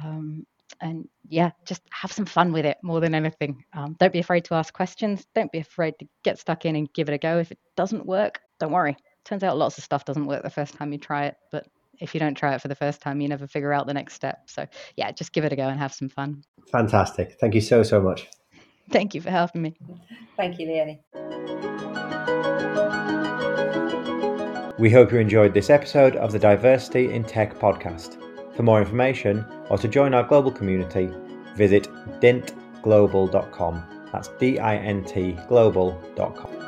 Um, 0.03 0.47
and 0.81 1.07
yeah, 1.29 1.51
just 1.67 1.83
have 1.91 2.11
some 2.11 2.25
fun 2.25 2.53
with 2.53 2.65
it 2.65 2.79
more 2.83 3.01
than 3.01 3.15
anything. 3.15 3.63
Um, 3.75 3.95
don't 4.01 4.13
be 4.13 4.21
afraid 4.21 4.45
to 4.47 4.55
ask 4.55 4.73
questions. 4.73 5.27
Don't 5.35 5.53
be 5.53 5.59
afraid 5.59 5.99
to 5.99 6.09
get 6.25 6.39
stuck 6.39 6.65
in 6.65 6.77
and 6.77 6.93
give 6.95 7.09
it 7.09 7.15
a 7.15 7.19
go. 7.19 7.39
If 7.39 7.53
it 7.53 7.59
doesn't 7.77 8.07
work, 8.07 8.41
don't 8.59 8.73
worry 8.73 8.97
turns 9.25 9.43
out 9.43 9.57
lots 9.57 9.79
of 9.79 9.85
stuff 9.85 10.05
doesn't 10.05 10.27
work 10.27 10.43
the 10.43 10.51
first 10.51 10.75
time 10.75 10.93
you 10.93 10.99
try 10.99 11.27
it, 11.27 11.37
but 11.51 11.67
if 12.01 12.15
you 12.15 12.21
don't 12.21 12.35
try 12.35 12.55
it 12.55 12.61
for 12.61 12.69
the 12.69 12.75
first 12.75 13.01
time, 13.01 13.21
you 13.21 13.29
never 13.29 13.47
figure 13.47 13.73
out 13.73 13.87
the 13.87 13.95
next 13.95 14.15
step. 14.15 14.39
So, 14.47 14.67
yeah, 14.97 15.13
just 15.13 15.33
give 15.33 15.45
it 15.45 15.53
a 15.53 15.57
go 15.57 15.69
and 15.69 15.79
have 15.79 15.95
some 15.95 16.09
fun. 16.09 16.43
Fantastic. 16.71 17.37
Thank 17.41 17.55
you 17.55 17.61
so, 17.61 17.83
so 17.83 18.01
much. 18.01 18.29
Thank 18.91 19.15
you 19.15 19.21
for 19.21 19.31
having 19.31 19.63
me. 19.63 19.77
Thank 20.37 20.59
you, 20.59 20.67
Leonie. 20.67 21.01
We 24.79 24.91
hope 24.91 25.13
you 25.13 25.19
enjoyed 25.19 25.55
this 25.55 25.71
episode 25.71 26.17
of 26.17 26.33
the 26.33 26.39
Diversity 26.39 27.13
in 27.13 27.25
Tech 27.25 27.55
podcast. 27.59 28.19
For 28.57 28.63
more 28.63 28.81
information 28.81 29.45
or 29.71 29.79
to 29.79 29.89
join 29.89 30.15
our 30.15 30.25
global 30.25 30.51
community, 30.51 31.11
visit 31.57 31.89
dintglobal.com. 32.21 34.09
That's 34.13 34.29
D 34.39 34.59
I 34.59 34.77
N 34.77 35.05
T 35.05 35.39
global.com. 35.49 36.62